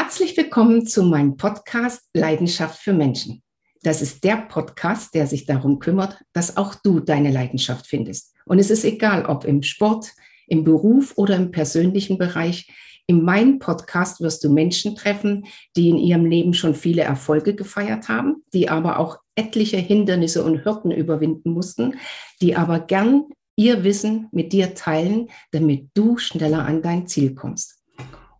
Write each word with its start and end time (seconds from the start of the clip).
Herzlich 0.00 0.36
willkommen 0.36 0.86
zu 0.86 1.02
meinem 1.02 1.36
Podcast 1.36 2.08
Leidenschaft 2.14 2.78
für 2.80 2.92
Menschen. 2.92 3.42
Das 3.82 4.00
ist 4.00 4.22
der 4.22 4.36
Podcast, 4.36 5.12
der 5.12 5.26
sich 5.26 5.44
darum 5.44 5.80
kümmert, 5.80 6.22
dass 6.32 6.56
auch 6.56 6.76
du 6.76 7.00
deine 7.00 7.32
Leidenschaft 7.32 7.84
findest. 7.88 8.32
Und 8.44 8.60
es 8.60 8.70
ist 8.70 8.84
egal, 8.84 9.26
ob 9.26 9.44
im 9.44 9.64
Sport, 9.64 10.12
im 10.46 10.62
Beruf 10.62 11.14
oder 11.16 11.34
im 11.34 11.50
persönlichen 11.50 12.16
Bereich. 12.16 12.70
In 13.08 13.24
meinem 13.24 13.58
Podcast 13.58 14.20
wirst 14.20 14.44
du 14.44 14.50
Menschen 14.50 14.94
treffen, 14.94 15.46
die 15.74 15.88
in 15.88 15.98
ihrem 15.98 16.26
Leben 16.26 16.54
schon 16.54 16.76
viele 16.76 17.02
Erfolge 17.02 17.56
gefeiert 17.56 18.08
haben, 18.08 18.44
die 18.54 18.68
aber 18.68 19.00
auch 19.00 19.18
etliche 19.34 19.78
Hindernisse 19.78 20.44
und 20.44 20.64
Hürden 20.64 20.92
überwinden 20.92 21.50
mussten, 21.50 21.96
die 22.40 22.54
aber 22.54 22.78
gern 22.78 23.24
ihr 23.56 23.82
Wissen 23.82 24.28
mit 24.30 24.52
dir 24.52 24.76
teilen, 24.76 25.28
damit 25.50 25.88
du 25.94 26.18
schneller 26.18 26.64
an 26.64 26.82
dein 26.82 27.08
Ziel 27.08 27.34
kommst. 27.34 27.77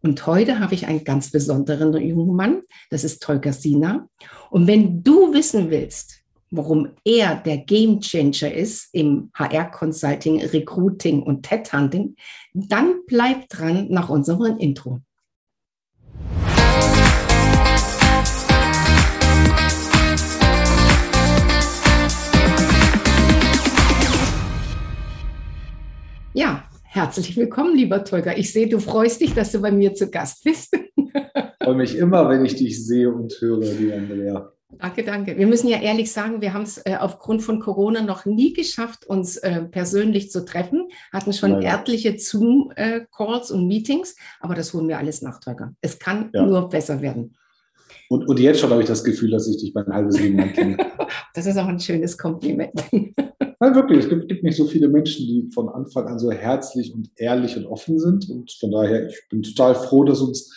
Und 0.01 0.27
heute 0.27 0.61
habe 0.61 0.75
ich 0.75 0.87
einen 0.87 1.03
ganz 1.03 1.31
besonderen 1.31 1.93
jungen 2.01 2.37
Mann, 2.37 2.63
das 2.91 3.03
ist 3.03 3.21
Tolga 3.21 3.53
Sina. 3.53 4.09
Und 4.51 4.67
wenn 4.67 5.03
du 5.03 5.33
wissen 5.35 5.71
willst, 5.71 6.23
warum 6.51 6.91
er 7.05 7.35
der 7.37 7.59
Game 7.59 8.01
Changer 8.01 8.53
ist 8.53 8.89
im 8.93 9.31
HR 9.35 9.71
Consulting, 9.71 10.41
Recruiting 10.41 11.23
und 11.23 11.51
Headhunting, 11.51 12.15
dann 12.55 13.01
bleib 13.07 13.49
dran 13.49 13.89
nach 13.91 14.09
unserem 14.09 14.57
Intro. 14.59 15.01
Ja, 26.35 26.68
Herzlich 26.99 27.37
willkommen, 27.37 27.77
lieber 27.77 28.03
Tolga. 28.03 28.37
Ich 28.37 28.53
sehe, 28.53 28.69
du 28.69 28.81
freust 28.81 29.21
dich, 29.21 29.33
dass 29.33 29.53
du 29.53 29.61
bei 29.61 29.71
mir 29.71 29.95
zu 29.95 30.11
Gast 30.11 30.43
bist. 30.43 30.77
Ich 30.97 31.65
freue 31.65 31.77
mich 31.77 31.97
immer, 31.97 32.29
wenn 32.29 32.45
ich 32.45 32.57
dich 32.57 32.85
sehe 32.85 33.09
und 33.09 33.33
höre, 33.41 33.61
liebe 33.61 33.95
Andrea. 33.95 34.53
Danke, 34.81 35.05
danke. 35.05 35.39
Wir 35.39 35.47
müssen 35.47 35.69
ja 35.69 35.81
ehrlich 35.81 36.11
sagen, 36.11 36.41
wir 36.41 36.53
haben 36.53 36.65
es 36.65 36.79
äh, 36.79 36.97
aufgrund 36.99 37.43
von 37.45 37.61
Corona 37.61 38.03
noch 38.03 38.25
nie 38.25 38.53
geschafft, 38.53 39.07
uns 39.07 39.37
äh, 39.37 39.63
persönlich 39.63 40.33
zu 40.33 40.45
treffen. 40.45 40.89
Hatten 41.13 41.33
schon 41.33 41.53
Leider. 41.53 41.79
etliche 41.79 42.19
Zoom-Calls 42.19 43.51
äh, 43.51 43.55
und 43.55 43.69
Meetings, 43.69 44.17
aber 44.41 44.57
das 44.57 44.75
holen 44.75 44.89
wir 44.89 44.99
alles 44.99 45.23
nach, 45.23 45.39
Tolga. 45.39 45.73
Es 45.81 46.01
kann 46.01 46.31
ja. 46.35 46.45
nur 46.45 46.69
besser 46.69 47.01
werden. 47.01 47.37
Und, 48.09 48.29
und 48.29 48.41
jetzt 48.41 48.59
schon 48.59 48.71
habe 48.71 48.83
ich 48.83 48.89
das 48.89 49.05
Gefühl, 49.05 49.31
dass 49.31 49.47
ich 49.47 49.59
dich 49.59 49.73
mein 49.73 49.87
halbes 49.87 50.19
Leben 50.19 50.53
kenne. 50.53 50.77
das 51.35 51.47
ist 51.47 51.59
auch 51.59 51.69
ein 51.69 51.79
schönes 51.79 52.19
Kompliment. 52.19 52.73
Nein, 53.61 53.75
wirklich. 53.75 54.01
Es 54.01 54.09
gibt, 54.09 54.29
gibt, 54.29 54.45
nicht 54.45 54.57
so 54.57 54.67
viele 54.67 54.89
Menschen, 54.89 55.27
die 55.27 55.51
von 55.53 55.69
Anfang 55.69 56.07
an 56.07 56.19
so 56.19 56.31
herzlich 56.31 56.95
und 56.95 57.11
ehrlich 57.17 57.57
und 57.57 57.67
offen 57.67 57.99
sind. 57.99 58.29
Und 58.31 58.53
von 58.53 58.71
daher, 58.71 59.09
ich 59.09 59.21
bin 59.29 59.43
total 59.43 59.75
froh, 59.75 60.05
dass 60.05 60.21
uns 60.21 60.55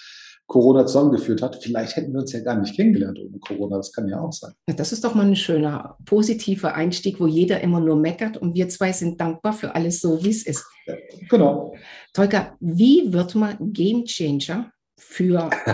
Corona 0.52 0.86
zusammengeführt 0.86 1.42
hat. 1.42 1.64
Vielleicht 1.64 1.96
hätten 1.96 2.12
wir 2.12 2.20
uns 2.20 2.34
ja 2.34 2.42
gar 2.42 2.60
nicht 2.60 2.76
kennengelernt 2.76 3.18
ohne 3.18 3.40
Corona. 3.40 3.78
Das 3.78 3.94
kann 3.94 4.08
ja 4.08 4.20
auch 4.20 4.34
sein. 4.34 4.52
Ja, 4.68 4.76
das 4.76 4.92
ist 4.92 5.04
doch 5.04 5.16
mal 5.16 5.26
ein 5.26 5.36
schöner, 5.36 5.98
positiver 6.06 6.76
Einstieg, 6.76 7.20
wo 7.20 7.26
jeder 7.26 7.62
immer 7.62 7.80
nur 7.80 7.96
meckert 7.96 8.38
und 8.38 8.54
wir 8.54 8.68
zwei 8.68 8.92
sind 8.92 9.20
dankbar 9.20 9.54
für 9.54 9.74
alles 9.74 10.02
so, 10.02 10.24
wie 10.24 10.30
es 10.30 10.46
ist. 10.46 10.66
Ja, 10.86 10.96
genau. 11.30 11.74
Tolga, 12.14 12.58
wie 12.60 13.14
wird 13.14 13.34
man 13.34 13.72
Game 13.72 14.04
Changer 14.04 14.72
für 14.98 15.50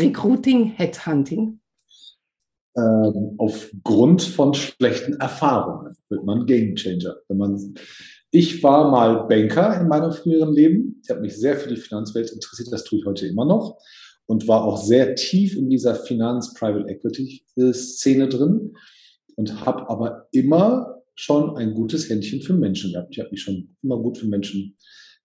Recruiting, 0.00 0.72
Headhunting? 0.76 1.60
Ähm, 2.76 3.34
aufgrund 3.38 4.22
von 4.22 4.54
schlechten 4.54 5.14
Erfahrungen 5.14 5.94
wird 6.08 6.24
man 6.24 6.46
Game 6.46 6.74
Changer. 6.74 7.16
Wenn 7.28 7.38
man, 7.38 7.74
ich 8.30 8.62
war 8.62 8.90
mal 8.90 9.26
Banker 9.26 9.80
in 9.80 9.88
meinem 9.88 10.12
früheren 10.12 10.54
Leben. 10.54 11.00
Ich 11.02 11.10
habe 11.10 11.20
mich 11.20 11.36
sehr 11.36 11.56
für 11.56 11.68
die 11.68 11.76
Finanzwelt 11.76 12.30
interessiert, 12.30 12.72
das 12.72 12.84
tue 12.84 13.00
ich 13.00 13.06
heute 13.06 13.26
immer 13.26 13.44
noch 13.44 13.78
und 14.26 14.48
war 14.48 14.64
auch 14.64 14.82
sehr 14.82 15.14
tief 15.14 15.56
in 15.56 15.68
dieser 15.68 15.94
Finanz-Private 15.94 16.88
Equity-Szene 16.88 18.28
drin 18.28 18.74
und 19.36 19.66
habe 19.66 19.88
aber 19.90 20.28
immer 20.32 21.02
schon 21.14 21.56
ein 21.56 21.74
gutes 21.74 22.08
Händchen 22.08 22.40
für 22.40 22.54
Menschen 22.54 22.92
gehabt. 22.92 23.08
Ich 23.12 23.20
habe 23.20 23.30
mich 23.30 23.42
schon 23.42 23.76
immer 23.82 23.98
gut 23.98 24.18
für 24.18 24.26
Menschen, 24.26 24.76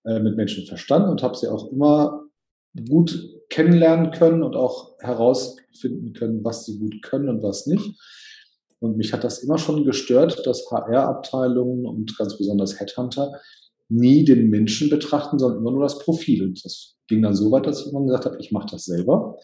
äh, 0.04 0.20
mit 0.20 0.36
Menschen 0.36 0.66
verstanden 0.66 1.10
und 1.10 1.24
habe 1.24 1.38
sie 1.38 1.48
auch 1.48 1.72
immer 1.72 2.26
gut 2.90 3.18
kennenlernen 3.50 4.12
können 4.12 4.44
und 4.44 4.56
auch 4.56 4.98
herausfinden 5.78 6.14
können, 6.14 6.44
was 6.44 6.66
sie 6.66 6.80
gut 6.80 7.02
können 7.02 7.30
und 7.30 7.44
was 7.44 7.68
nicht. 7.68 7.96
Und 8.80 8.98
mich 8.98 9.12
hat 9.14 9.24
das 9.24 9.40
immer 9.40 9.58
schon 9.58 9.86
gestört, 9.86 10.46
dass 10.46 10.70
HR-Abteilungen 10.70 11.86
und 11.86 12.16
ganz 12.18 12.38
besonders 12.38 12.80
Headhunter 12.80 13.34
nie 13.90 14.24
den 14.24 14.50
Menschen 14.50 14.90
betrachten, 14.90 15.40
sondern 15.40 15.62
immer 15.62 15.72
nur 15.72 15.84
das 15.84 15.98
Profil. 16.00 16.44
Und 16.44 16.64
das 16.64 16.96
ging 17.08 17.22
dann 17.22 17.34
so 17.34 17.52
weit, 17.52 17.66
dass 17.66 17.82
ich 17.82 17.92
immer 17.92 18.06
gesagt 18.06 18.26
habe, 18.26 18.38
ich 18.40 18.52
mache 18.52 18.68
das 18.72 18.86
selber. 18.86 19.38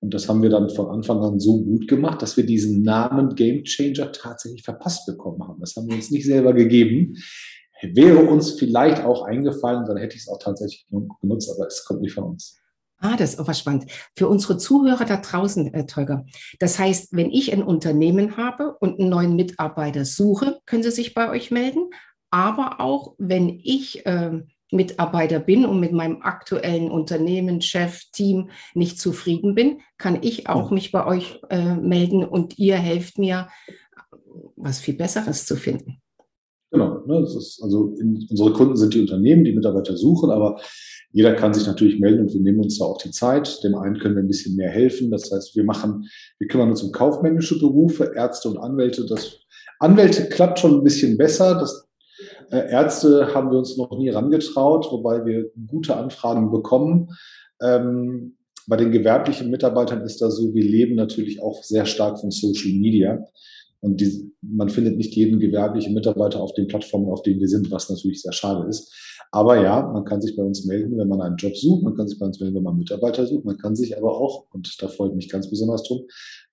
Und 0.00 0.12
das 0.12 0.28
haben 0.28 0.42
wir 0.42 0.50
dann 0.50 0.68
von 0.68 0.88
Anfang 0.88 1.22
an 1.22 1.38
so 1.38 1.62
gut 1.62 1.88
gemacht, 1.88 2.20
dass 2.20 2.36
wir 2.36 2.44
diesen 2.44 2.82
Namen 2.82 3.34
Game 3.34 3.64
Changer 3.64 4.12
tatsächlich 4.12 4.64
verpasst 4.64 5.06
bekommen 5.06 5.42
haben. 5.46 5.60
Das 5.60 5.74
haben 5.76 5.88
wir 5.88 5.94
uns 5.96 6.10
nicht 6.10 6.26
selber 6.26 6.52
gegeben. 6.52 7.14
Wäre 7.82 8.24
uns 8.24 8.52
vielleicht 8.52 9.04
auch 9.04 9.22
eingefallen, 9.22 9.84
dann 9.86 9.98
hätte 9.98 10.16
ich 10.16 10.22
es 10.22 10.28
auch 10.28 10.38
tatsächlich 10.38 10.86
genutzt, 11.20 11.50
aber 11.54 11.66
es 11.66 11.84
kommt 11.84 12.00
nicht 12.00 12.14
von 12.14 12.24
uns. 12.24 12.58
Ah, 12.98 13.16
das 13.16 13.34
ist 13.34 13.40
auch 13.40 13.48
was 13.48 13.58
spannend. 13.58 13.86
Für 14.14 14.28
unsere 14.28 14.56
Zuhörer 14.56 15.04
da 15.04 15.18
draußen, 15.18 15.72
äh, 15.74 15.86
Tolga. 15.86 16.24
Das 16.58 16.78
heißt, 16.78 17.08
wenn 17.12 17.30
ich 17.30 17.52
ein 17.52 17.62
Unternehmen 17.62 18.36
habe 18.36 18.76
und 18.80 18.98
einen 18.98 19.10
neuen 19.10 19.36
Mitarbeiter 19.36 20.04
suche, 20.04 20.60
können 20.64 20.82
Sie 20.82 20.90
sich 20.90 21.12
bei 21.12 21.30
euch 21.30 21.50
melden. 21.50 21.90
Aber 22.30 22.80
auch, 22.80 23.14
wenn 23.18 23.60
ich 23.62 24.06
äh, 24.06 24.40
Mitarbeiter 24.72 25.38
bin 25.38 25.64
und 25.64 25.78
mit 25.78 25.92
meinem 25.92 26.22
aktuellen 26.22 26.90
Unternehmen, 26.90 27.60
Chef, 27.60 28.02
Team 28.12 28.50
nicht 28.74 28.98
zufrieden 28.98 29.54
bin, 29.54 29.80
kann 29.98 30.18
ich 30.22 30.48
auch 30.48 30.70
mich 30.70 30.90
bei 30.90 31.06
euch 31.06 31.40
äh, 31.50 31.76
melden 31.76 32.24
und 32.24 32.58
ihr 32.58 32.76
helft 32.76 33.18
mir, 33.18 33.48
was 34.56 34.80
viel 34.80 34.94
Besseres 34.94 35.46
zu 35.46 35.56
finden. 35.56 36.00
Genau, 36.72 37.06
ne, 37.06 37.20
das 37.20 37.36
ist, 37.36 37.62
also 37.62 37.94
in, 38.00 38.26
unsere 38.28 38.52
Kunden 38.52 38.76
sind 38.76 38.92
die 38.92 39.00
Unternehmen, 39.00 39.44
die 39.44 39.52
Mitarbeiter 39.52 39.96
suchen, 39.96 40.30
aber 40.30 40.60
jeder 41.12 41.34
kann 41.34 41.54
sich 41.54 41.66
natürlich 41.66 41.98
melden 41.98 42.22
und 42.22 42.34
wir 42.34 42.40
nehmen 42.40 42.60
uns 42.60 42.78
da 42.78 42.84
auch 42.84 42.98
die 42.98 43.10
Zeit. 43.10 43.62
Dem 43.64 43.74
einen 43.74 43.98
können 43.98 44.16
wir 44.16 44.22
ein 44.22 44.28
bisschen 44.28 44.56
mehr 44.56 44.70
helfen. 44.70 45.10
Das 45.10 45.30
heißt, 45.30 45.56
wir 45.56 45.64
machen, 45.64 46.08
wir 46.38 46.48
kümmern 46.48 46.70
uns 46.70 46.82
um 46.82 46.92
kaufmännische 46.92 47.58
Berufe, 47.58 48.12
Ärzte 48.14 48.48
und 48.50 48.58
Anwälte. 48.58 49.06
Das 49.06 49.38
Anwälte 49.78 50.28
klappt 50.28 50.58
schon 50.58 50.74
ein 50.74 50.84
bisschen 50.84 51.16
besser. 51.16 51.54
Das 51.54 51.88
äh, 52.50 52.70
Ärzte 52.70 53.34
haben 53.34 53.50
wir 53.50 53.58
uns 53.58 53.76
noch 53.76 53.96
nie 53.96 54.10
rangetraut, 54.10 54.86
wobei 54.90 55.24
wir 55.24 55.50
gute 55.66 55.96
Anfragen 55.96 56.50
bekommen. 56.50 57.08
Ähm, 57.62 58.36
bei 58.66 58.76
den 58.76 58.90
gewerblichen 58.90 59.50
Mitarbeitern 59.50 60.02
ist 60.02 60.20
das 60.20 60.36
so, 60.36 60.52
wir 60.52 60.64
leben 60.64 60.96
natürlich 60.96 61.40
auch 61.40 61.62
sehr 61.62 61.86
stark 61.86 62.18
von 62.20 62.30
Social 62.30 62.72
Media. 62.72 63.24
Und 63.80 64.00
die, 64.00 64.32
man 64.42 64.68
findet 64.68 64.96
nicht 64.96 65.14
jeden 65.14 65.38
gewerblichen 65.38 65.94
Mitarbeiter 65.94 66.40
auf 66.40 66.54
den 66.54 66.66
Plattformen, 66.66 67.08
auf 67.08 67.22
denen 67.22 67.40
wir 67.40 67.48
sind, 67.48 67.70
was 67.70 67.88
natürlich 67.88 68.22
sehr 68.22 68.32
schade 68.32 68.68
ist. 68.68 68.92
Aber 69.30 69.60
ja, 69.60 69.82
man 69.92 70.04
kann 70.04 70.20
sich 70.20 70.36
bei 70.36 70.42
uns 70.42 70.64
melden, 70.64 70.96
wenn 70.98 71.08
man 71.08 71.20
einen 71.20 71.36
Job 71.36 71.56
sucht, 71.56 71.82
man 71.82 71.94
kann 71.94 72.08
sich 72.08 72.18
bei 72.18 72.26
uns 72.26 72.40
melden, 72.40 72.56
wenn 72.56 72.62
man 72.62 72.76
Mitarbeiter 72.76 73.26
sucht, 73.26 73.44
man 73.44 73.58
kann 73.58 73.76
sich 73.76 73.96
aber 73.96 74.16
auch, 74.16 74.46
und 74.52 74.82
da 74.82 74.88
freut 74.88 75.14
mich 75.14 75.28
ganz 75.28 75.50
besonders 75.50 75.82
drum, 75.82 76.02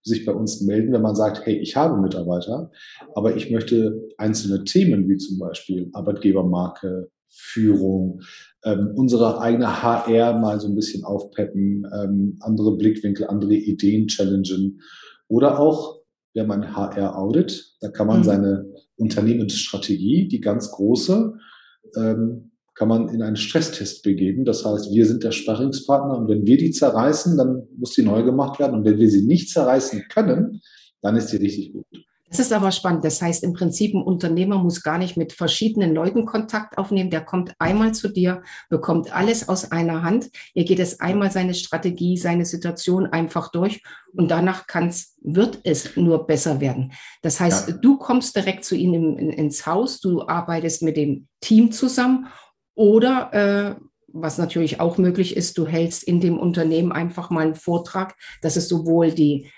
sich 0.01 0.25
bei 0.25 0.33
uns 0.33 0.61
melden, 0.61 0.91
wenn 0.93 1.01
man 1.01 1.15
sagt, 1.15 1.45
hey, 1.45 1.57
ich 1.57 1.75
habe 1.75 2.01
Mitarbeiter, 2.01 2.71
aber 3.15 3.35
ich 3.35 3.51
möchte 3.51 4.07
einzelne 4.17 4.63
Themen 4.63 5.07
wie 5.07 5.17
zum 5.17 5.39
Beispiel 5.39 5.89
Arbeitgebermarke, 5.93 7.09
Führung, 7.35 8.21
ähm, 8.63 8.91
unsere 8.95 9.41
eigene 9.41 9.81
HR 9.81 10.39
mal 10.39 10.59
so 10.59 10.67
ein 10.67 10.75
bisschen 10.75 11.03
aufpeppen, 11.03 11.87
ähm, 11.93 12.37
andere 12.41 12.77
Blickwinkel, 12.77 13.27
andere 13.27 13.55
Ideen 13.55 14.07
challengen 14.07 14.81
oder 15.27 15.59
auch 15.59 16.03
wir 16.33 16.43
haben 16.43 16.51
ein 16.51 16.75
HR-Audit, 16.75 17.77
da 17.79 17.89
kann 17.89 18.07
man 18.07 18.19
mhm. 18.19 18.23
seine 18.23 18.73
Unternehmensstrategie, 18.95 20.27
die 20.27 20.41
ganz 20.41 20.71
große, 20.71 21.35
ähm, 21.95 22.51
kann 22.75 22.87
man 22.87 23.09
in 23.09 23.21
einen 23.21 23.35
Stresstest 23.35 24.03
begeben. 24.03 24.45
Das 24.45 24.65
heißt, 24.65 24.91
wir 24.91 25.05
sind 25.05 25.23
der 25.23 25.31
Sparringspartner 25.31 26.17
und 26.17 26.27
wenn 26.27 26.45
wir 26.45 26.57
die 26.57 26.71
zerreißen, 26.71 27.37
dann 27.37 27.67
muss 27.77 27.93
die 27.93 28.03
neu 28.03 28.23
gemacht 28.23 28.59
werden. 28.59 28.75
Und 28.75 28.85
wenn 28.85 28.97
wir 28.97 29.09
sie 29.09 29.23
nicht 29.23 29.49
zerreißen 29.49 30.05
können, 30.09 30.61
dann 31.01 31.15
ist 31.15 31.27
die 31.27 31.37
richtig 31.37 31.73
gut. 31.73 31.85
Das 32.33 32.39
ist 32.39 32.51
aber 32.51 32.71
spannend. 32.71 33.05
Das 33.05 33.21
heißt, 33.21 33.43
im 33.43 33.53
Prinzip, 33.53 33.93
ein 33.93 34.01
Unternehmer 34.01 34.57
muss 34.57 34.81
gar 34.81 34.97
nicht 34.97 35.17
mit 35.17 35.33
verschiedenen 35.33 35.93
Leuten 35.93 36.25
Kontakt 36.25 36.79
aufnehmen. 36.79 37.11
Der 37.11 37.21
kommt 37.21 37.53
einmal 37.59 37.93
zu 37.93 38.07
dir, 38.07 38.41
bekommt 38.71 39.15
alles 39.15 39.47
aus 39.49 39.71
einer 39.71 40.01
Hand. 40.01 40.31
Er 40.55 40.63
geht 40.63 40.79
es 40.79 40.99
einmal 40.99 41.29
seine 41.29 41.53
Strategie, 41.53 42.17
seine 42.17 42.45
Situation 42.45 43.05
einfach 43.05 43.51
durch 43.51 43.83
und 44.13 44.31
danach 44.31 44.65
kann's, 44.65 45.15
wird 45.21 45.59
es 45.63 45.95
nur 45.95 46.25
besser 46.25 46.59
werden. 46.59 46.93
Das 47.21 47.39
heißt, 47.39 47.69
ja. 47.69 47.75
du 47.75 47.99
kommst 47.99 48.35
direkt 48.35 48.65
zu 48.65 48.75
ihnen 48.75 49.19
ins 49.19 49.67
Haus, 49.67 50.01
du 50.01 50.27
arbeitest 50.27 50.81
mit 50.81 50.97
dem 50.97 51.27
Team 51.39 51.71
zusammen 51.71 52.29
oder 52.75 53.77
äh, 53.77 53.83
was 54.07 54.37
natürlich 54.37 54.79
auch 54.79 54.97
möglich 54.97 55.35
ist, 55.35 55.57
du 55.57 55.65
hältst 55.65 56.03
in 56.03 56.19
dem 56.19 56.37
Unternehmen 56.37 56.91
einfach 56.91 57.29
mal 57.29 57.45
einen 57.45 57.55
Vortrag, 57.55 58.15
dass 58.41 58.55
es 58.55 58.69
sowohl 58.69 59.11
die 59.11 59.49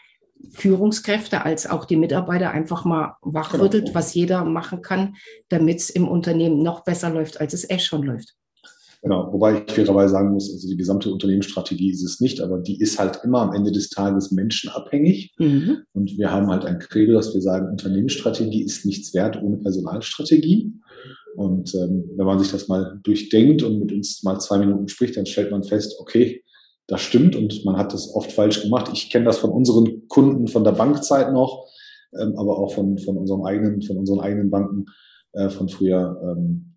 Führungskräfte 0.52 1.44
als 1.44 1.70
auch 1.70 1.86
die 1.86 1.98
Mitarbeiter 1.98 2.52
einfach 2.52 2.86
mal 2.86 3.16
wachrüttelt, 3.22 3.86
genau. 3.86 3.96
was 3.96 4.14
jeder 4.14 4.46
machen 4.46 4.82
kann, 4.82 5.16
damit 5.50 5.80
es 5.80 5.90
im 5.90 6.08
Unternehmen 6.08 6.62
noch 6.62 6.84
besser 6.84 7.10
läuft, 7.10 7.42
als 7.42 7.54
es 7.54 7.70
eh 7.70 7.80
schon 7.80 8.04
läuft. 8.04 8.36
Genau, 9.02 9.32
wobei 9.32 9.62
ich 9.62 9.72
fairerweise 9.72 10.14
sagen 10.14 10.32
muss, 10.32 10.52
also 10.52 10.68
die 10.68 10.78
gesamte 10.78 11.12
Unternehmensstrategie 11.12 11.92
ist 11.92 12.04
es 12.04 12.22
nicht, 12.22 12.42
aber 12.42 12.58
die 12.58 12.82
ist 12.82 12.98
halt 12.98 13.20
immer 13.24 13.42
am 13.42 13.54
Ende 13.54 13.72
des 13.72 13.90
Tages 13.90 14.32
menschenabhängig. 14.32 15.36
Mhm. 15.38 15.84
Und 15.94 16.18
wir 16.18 16.32
haben 16.32 16.50
halt 16.50 16.66
ein 16.66 16.80
Credo, 16.80 17.14
dass 17.14 17.32
wir 17.34 17.42
sagen, 17.42 17.70
Unternehmensstrategie 17.70 18.64
ist 18.64 18.84
nichts 18.84 19.14
wert 19.14 19.40
ohne 19.42 19.58
Personalstrategie. 19.58 20.74
Und 21.36 21.74
ähm, 21.76 22.10
wenn 22.16 22.26
man 22.26 22.40
sich 22.40 22.52
das 22.52 22.68
mal 22.68 23.00
durchdenkt 23.04 23.64
und 23.64 23.80
mit 23.80 23.92
uns 23.92 24.24
mal 24.24 24.40
zwei 24.40 24.58
Minuten 24.58 24.88
spricht, 24.88 25.18
dann 25.18 25.26
stellt 25.26 25.52
man 25.52 25.64
fest, 25.64 25.96
okay, 26.00 26.44
das 26.88 27.02
stimmt 27.02 27.36
und 27.36 27.66
man 27.66 27.78
hat 27.78 27.94
das 27.94 28.14
oft 28.14 28.32
falsch 28.32 28.62
gemacht. 28.62 28.92
Ich 28.94 29.10
kenne 29.10 29.26
das 29.26 29.38
von 29.38 29.50
unseren 29.50 30.08
Kunden 30.08 30.48
von 30.48 30.64
der 30.64 30.72
Bankzeit 30.72 31.34
noch, 31.34 31.68
ähm, 32.20 32.38
aber 32.38 32.60
auch 32.60 32.74
von, 32.74 32.98
von 32.98 33.18
unserem 33.18 33.44
eigenen, 33.44 33.82
von 33.82 33.98
unseren 33.98 34.20
eigenen 34.20 34.50
Banken 34.50 34.86
äh, 35.34 35.50
von 35.50 35.68
früher. 35.68 36.20
Ähm, 36.24 36.76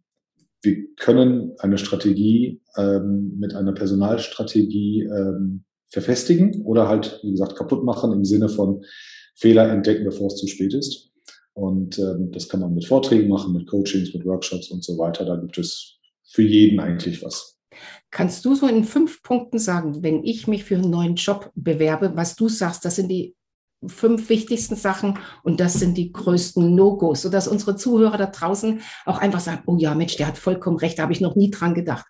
wir 0.62 0.76
können 0.96 1.52
eine 1.58 1.78
Strategie 1.78 2.60
ähm, 2.76 3.36
mit 3.38 3.54
einer 3.54 3.72
Personalstrategie 3.72 5.02
ähm, 5.04 5.64
verfestigen 5.90 6.62
oder 6.64 6.88
halt, 6.88 7.20
wie 7.22 7.30
gesagt, 7.30 7.56
kaputt 7.56 7.84
machen 7.84 8.12
im 8.12 8.24
Sinne 8.24 8.48
von 8.48 8.82
Fehler 9.34 9.70
entdecken, 9.70 10.04
bevor 10.04 10.26
es 10.26 10.36
zu 10.36 10.46
spät 10.48 10.74
ist. 10.74 11.07
Und 11.58 11.98
ähm, 11.98 12.30
das 12.30 12.48
kann 12.48 12.60
man 12.60 12.72
mit 12.72 12.84
Vorträgen 12.84 13.28
machen, 13.28 13.52
mit 13.52 13.66
Coachings, 13.66 14.14
mit 14.14 14.24
Workshops 14.24 14.70
und 14.70 14.84
so 14.84 14.96
weiter. 14.96 15.24
Da 15.24 15.34
gibt 15.34 15.58
es 15.58 15.98
für 16.22 16.42
jeden 16.42 16.78
eigentlich 16.78 17.20
was. 17.20 17.56
Kannst 18.12 18.44
du 18.44 18.54
so 18.54 18.68
in 18.68 18.84
fünf 18.84 19.24
Punkten 19.24 19.58
sagen, 19.58 20.04
wenn 20.04 20.22
ich 20.22 20.46
mich 20.46 20.62
für 20.62 20.76
einen 20.76 20.88
neuen 20.88 21.16
Job 21.16 21.50
bewerbe, 21.56 22.12
was 22.14 22.36
du 22.36 22.48
sagst, 22.48 22.84
das 22.84 22.94
sind 22.94 23.08
die 23.08 23.34
fünf 23.84 24.28
wichtigsten 24.28 24.76
Sachen 24.76 25.18
und 25.42 25.58
das 25.58 25.74
sind 25.74 25.98
die 25.98 26.12
größten 26.12 26.76
No-Gos, 26.76 27.22
sodass 27.22 27.48
unsere 27.48 27.74
Zuhörer 27.74 28.18
da 28.18 28.26
draußen 28.26 28.80
auch 29.04 29.18
einfach 29.18 29.40
sagen, 29.40 29.62
oh 29.66 29.76
ja, 29.78 29.96
Mensch, 29.96 30.14
der 30.14 30.28
hat 30.28 30.38
vollkommen 30.38 30.78
recht, 30.78 30.98
da 30.98 31.02
habe 31.02 31.12
ich 31.12 31.20
noch 31.20 31.34
nie 31.34 31.50
dran 31.50 31.74
gedacht. 31.74 32.06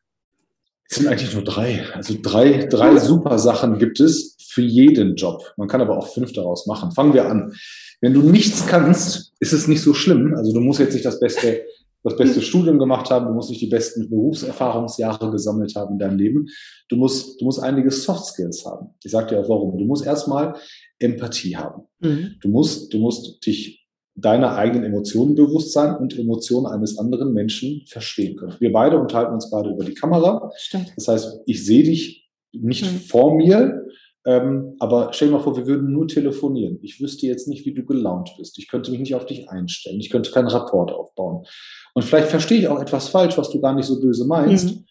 Es 0.90 0.98
sind 0.98 1.06
eigentlich 1.06 1.32
nur 1.32 1.44
drei. 1.44 1.86
Also 1.94 2.14
drei, 2.20 2.66
drei 2.66 2.98
super 2.98 3.38
Sachen 3.38 3.78
gibt 3.78 4.00
es 4.00 4.36
für 4.40 4.62
jeden 4.62 5.16
Job. 5.16 5.54
Man 5.56 5.68
kann 5.68 5.80
aber 5.80 5.96
auch 5.98 6.08
fünf 6.08 6.32
daraus 6.32 6.66
machen. 6.66 6.92
Fangen 6.92 7.14
wir 7.14 7.30
an. 7.30 7.54
Wenn 8.00 8.14
du 8.14 8.22
nichts 8.22 8.66
kannst, 8.66 9.32
ist 9.40 9.52
es 9.52 9.68
nicht 9.68 9.82
so 9.82 9.94
schlimm. 9.94 10.34
Also 10.36 10.52
du 10.52 10.60
musst 10.60 10.80
jetzt 10.80 10.94
nicht 10.94 11.04
das 11.04 11.18
beste, 11.18 11.62
das 12.04 12.16
beste 12.16 12.40
Studium 12.40 12.78
gemacht 12.78 13.10
haben, 13.10 13.26
du 13.26 13.32
musst 13.32 13.50
nicht 13.50 13.60
die 13.60 13.66
besten 13.66 14.08
Berufserfahrungsjahre 14.08 15.30
gesammelt 15.30 15.74
haben 15.74 15.94
in 15.94 15.98
deinem 15.98 16.18
Leben. 16.18 16.46
Du 16.88 16.96
musst, 16.96 17.40
du 17.40 17.44
musst 17.44 17.60
einige 17.60 17.90
Soft 17.90 18.26
Skills 18.26 18.64
haben. 18.64 18.90
Ich 19.02 19.10
sage 19.10 19.28
dir 19.28 19.40
auch 19.40 19.48
warum. 19.48 19.76
Du 19.76 19.84
musst 19.84 20.06
erstmal 20.06 20.54
Empathie 20.98 21.56
haben. 21.56 21.82
Mhm. 22.00 22.36
Du 22.40 22.48
musst, 22.48 22.92
du 22.92 22.98
musst 22.98 23.44
dich 23.44 23.88
deiner 24.14 24.56
eigenen 24.56 24.84
Emotionen 24.84 25.34
bewusst 25.34 25.72
sein 25.72 25.96
und 25.96 26.18
Emotionen 26.18 26.66
eines 26.66 26.98
anderen 26.98 27.32
Menschen 27.32 27.84
verstehen 27.86 28.36
können. 28.36 28.54
Wir 28.58 28.72
beide 28.72 28.98
unterhalten 28.98 29.34
uns 29.34 29.48
gerade 29.48 29.70
über 29.70 29.84
die 29.84 29.94
Kamera. 29.94 30.50
Stimmt. 30.56 30.92
Das 30.96 31.08
heißt, 31.08 31.40
ich 31.46 31.64
sehe 31.64 31.84
dich 31.84 32.28
nicht 32.52 32.84
mhm. 32.84 32.98
vor 32.98 33.36
mir, 33.36 33.86
ähm, 34.28 34.76
aber 34.78 35.08
stell 35.14 35.28
dir 35.28 35.34
mal 35.34 35.40
vor, 35.40 35.56
wir 35.56 35.66
würden 35.66 35.90
nur 35.90 36.06
telefonieren. 36.06 36.78
Ich 36.82 37.00
wüsste 37.00 37.26
jetzt 37.26 37.48
nicht, 37.48 37.64
wie 37.64 37.72
du 37.72 37.82
gelaunt 37.86 38.34
bist. 38.36 38.58
Ich 38.58 38.68
könnte 38.68 38.90
mich 38.90 39.00
nicht 39.00 39.14
auf 39.14 39.24
dich 39.24 39.48
einstellen. 39.48 39.98
Ich 40.00 40.10
könnte 40.10 40.30
keinen 40.30 40.48
Rapport 40.48 40.92
aufbauen. 40.92 41.46
Und 41.94 42.04
vielleicht 42.04 42.28
verstehe 42.28 42.58
ich 42.58 42.68
auch 42.68 42.78
etwas 42.78 43.08
falsch, 43.08 43.38
was 43.38 43.48
du 43.48 43.58
gar 43.58 43.74
nicht 43.74 43.86
so 43.86 43.98
böse 43.98 44.26
meinst. 44.26 44.66
Mhm. 44.66 44.84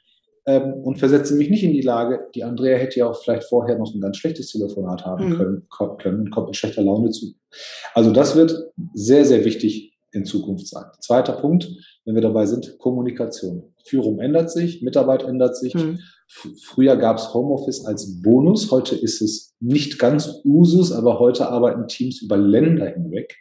Ähm, 0.47 0.73
und 0.83 0.97
versetze 0.97 1.35
mich 1.35 1.51
nicht 1.51 1.63
in 1.63 1.73
die 1.73 1.81
Lage, 1.81 2.21
die 2.33 2.43
Andrea 2.43 2.77
hätte 2.77 2.99
ja 2.99 3.11
auch 3.11 3.21
vielleicht 3.21 3.43
vorher 3.43 3.77
noch 3.77 3.93
ein 3.93 4.01
ganz 4.01 4.17
schlechtes 4.17 4.51
Telefonat 4.51 5.05
haben 5.05 5.29
mhm. 5.29 5.37
können, 5.37 5.67
können 5.99 6.19
und 6.21 6.31
kommt 6.31 6.47
mit 6.47 6.55
schlechter 6.55 6.81
Laune 6.81 7.11
zu. 7.11 7.35
Also 7.93 8.11
das 8.11 8.35
wird 8.35 8.57
sehr, 8.95 9.23
sehr 9.23 9.45
wichtig 9.45 9.99
in 10.13 10.25
Zukunft 10.25 10.67
sein. 10.67 10.85
Zweiter 10.99 11.33
Punkt, 11.33 11.69
wenn 12.05 12.15
wir 12.15 12.23
dabei 12.23 12.47
sind, 12.47 12.79
Kommunikation. 12.79 13.75
Führung 13.87 14.19
ändert 14.19 14.51
sich, 14.51 14.81
Mitarbeit 14.81 15.23
ändert 15.23 15.57
sich. 15.57 15.73
Mhm. 15.73 15.99
Früher 16.63 16.97
gab 16.97 17.17
es 17.17 17.33
Homeoffice 17.33 17.85
als 17.85 18.21
Bonus, 18.21 18.69
heute 18.71 18.95
ist 18.95 19.21
es 19.21 19.55
nicht 19.59 19.97
ganz 19.97 20.41
Usus, 20.43 20.91
aber 20.91 21.19
heute 21.19 21.47
arbeiten 21.49 21.87
Teams 21.87 22.21
über 22.21 22.37
Länder 22.37 22.87
hinweg. 22.87 23.37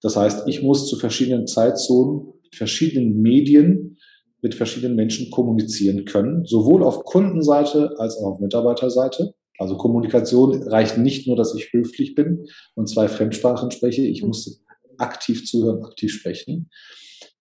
Das 0.00 0.16
heißt, 0.16 0.48
ich 0.48 0.62
muss 0.62 0.88
zu 0.88 0.96
verschiedenen 0.96 1.46
Zeitzonen, 1.46 2.32
verschiedenen 2.52 3.22
Medien 3.22 3.98
mit 4.42 4.56
verschiedenen 4.56 4.96
Menschen 4.96 5.30
kommunizieren 5.30 6.04
können, 6.04 6.44
sowohl 6.44 6.82
auf 6.82 7.04
Kundenseite 7.04 7.94
als 7.98 8.16
auch 8.16 8.32
auf 8.32 8.40
Mitarbeiterseite. 8.40 9.34
Also 9.58 9.76
Kommunikation 9.76 10.60
reicht 10.64 10.98
nicht 10.98 11.28
nur, 11.28 11.36
dass 11.36 11.54
ich 11.54 11.72
höflich 11.72 12.16
bin 12.16 12.46
und 12.74 12.88
zwei 12.88 13.06
Fremdsprachen 13.06 13.70
spreche. 13.70 14.02
Ich 14.02 14.24
muss 14.24 14.64
aktiv 14.98 15.46
zuhören, 15.46 15.84
aktiv 15.84 16.12
sprechen. 16.12 16.68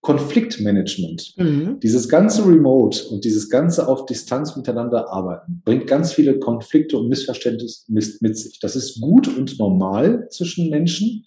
Konfliktmanagement. 0.01 1.33
Mhm. 1.37 1.79
Dieses 1.79 2.09
ganze 2.09 2.45
Remote 2.45 3.07
und 3.09 3.23
dieses 3.23 3.49
ganze 3.49 3.87
auf 3.87 4.07
Distanz 4.07 4.55
miteinander 4.55 5.11
arbeiten 5.11 5.61
bringt 5.63 5.85
ganz 5.85 6.13
viele 6.13 6.39
Konflikte 6.39 6.97
und 6.97 7.07
Missverständnisse 7.07 7.83
mit 7.87 8.37
sich. 8.37 8.59
Das 8.59 8.75
ist 8.75 8.99
gut 8.99 9.27
und 9.27 9.59
normal 9.59 10.27
zwischen 10.31 10.69
Menschen, 10.71 11.25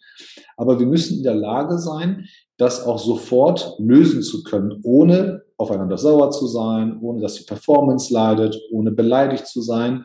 aber 0.56 0.80
wir 0.80 0.86
müssen 0.86 1.18
in 1.18 1.22
der 1.22 1.36
Lage 1.36 1.78
sein, 1.78 2.26
das 2.56 2.84
auch 2.84 2.98
sofort 2.98 3.76
lösen 3.78 4.22
zu 4.22 4.42
können, 4.42 4.80
ohne 4.82 5.42
aufeinander 5.56 5.98
sauer 5.98 6.30
zu 6.30 6.46
sein, 6.46 6.98
ohne 7.00 7.20
dass 7.20 7.34
die 7.34 7.44
Performance 7.44 8.12
leidet, 8.12 8.60
ohne 8.72 8.90
beleidigt 8.90 9.46
zu 9.46 9.60
sein. 9.62 10.04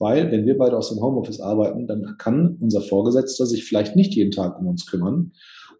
Weil, 0.00 0.30
wenn 0.30 0.46
wir 0.46 0.56
beide 0.56 0.76
aus 0.76 0.90
dem 0.90 1.00
Homeoffice 1.00 1.40
arbeiten, 1.40 1.88
dann 1.88 2.14
kann 2.18 2.56
unser 2.60 2.80
Vorgesetzter 2.80 3.46
sich 3.46 3.64
vielleicht 3.64 3.96
nicht 3.96 4.14
jeden 4.14 4.30
Tag 4.30 4.58
um 4.60 4.68
uns 4.68 4.86
kümmern. 4.86 5.32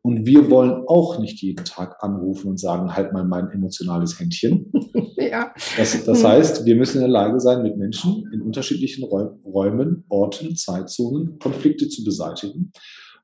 Und 0.08 0.24
wir 0.24 0.48
wollen 0.48 0.84
auch 0.86 1.18
nicht 1.18 1.42
jeden 1.42 1.66
Tag 1.66 2.02
anrufen 2.02 2.48
und 2.48 2.58
sagen, 2.58 2.96
halt 2.96 3.12
mal 3.12 3.26
mein 3.26 3.50
emotionales 3.50 4.18
Händchen. 4.18 4.72
ja. 5.18 5.52
Das, 5.76 6.02
das 6.02 6.24
heißt, 6.24 6.64
wir 6.64 6.76
müssen 6.76 6.96
in 6.96 7.02
der 7.02 7.10
Lage 7.10 7.38
sein, 7.40 7.62
mit 7.62 7.76
Menschen 7.76 8.26
in 8.32 8.40
unterschiedlichen 8.40 9.04
Räumen, 9.04 10.06
Orten, 10.08 10.56
Zeitzonen 10.56 11.38
Konflikte 11.38 11.90
zu 11.90 12.04
beseitigen. 12.04 12.72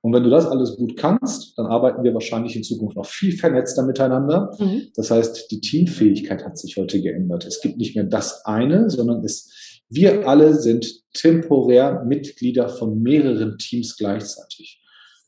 Und 0.03 0.13
wenn 0.13 0.25
du 0.25 0.29
das 0.29 0.45
alles 0.45 0.77
gut 0.77 0.99
kannst, 0.99 1.57
dann 1.57 1.65
arbeiten 1.65 2.05
wir 2.05 2.13
wahrscheinlich 2.13 2.55
in 2.55 2.65
Zukunft 2.65 2.97
noch 2.97 3.07
viel 3.07 3.33
vernetzter 3.35 3.87
miteinander. 3.87 4.55
Mhm. 4.59 4.89
Das 4.95 5.11
heißt, 5.11 5.51
die 5.53 5.63
Teamfähigkeit 5.63 6.45
hat 6.45 6.59
sich 6.59 6.77
heute 6.77 7.01
geändert. 7.01 7.47
Es 7.47 7.63
gibt 7.63 7.79
nicht 7.79 7.97
mehr 7.97 8.05
das 8.05 8.45
eine, 8.45 8.91
sondern 8.91 9.25
es, 9.25 9.81
wir 9.89 10.29
alle 10.29 10.53
sind 10.61 10.87
temporär 11.15 12.05
Mitglieder 12.05 12.69
von 12.69 13.01
mehreren 13.01 13.57
Teams 13.57 13.97
gleichzeitig. 13.97 14.84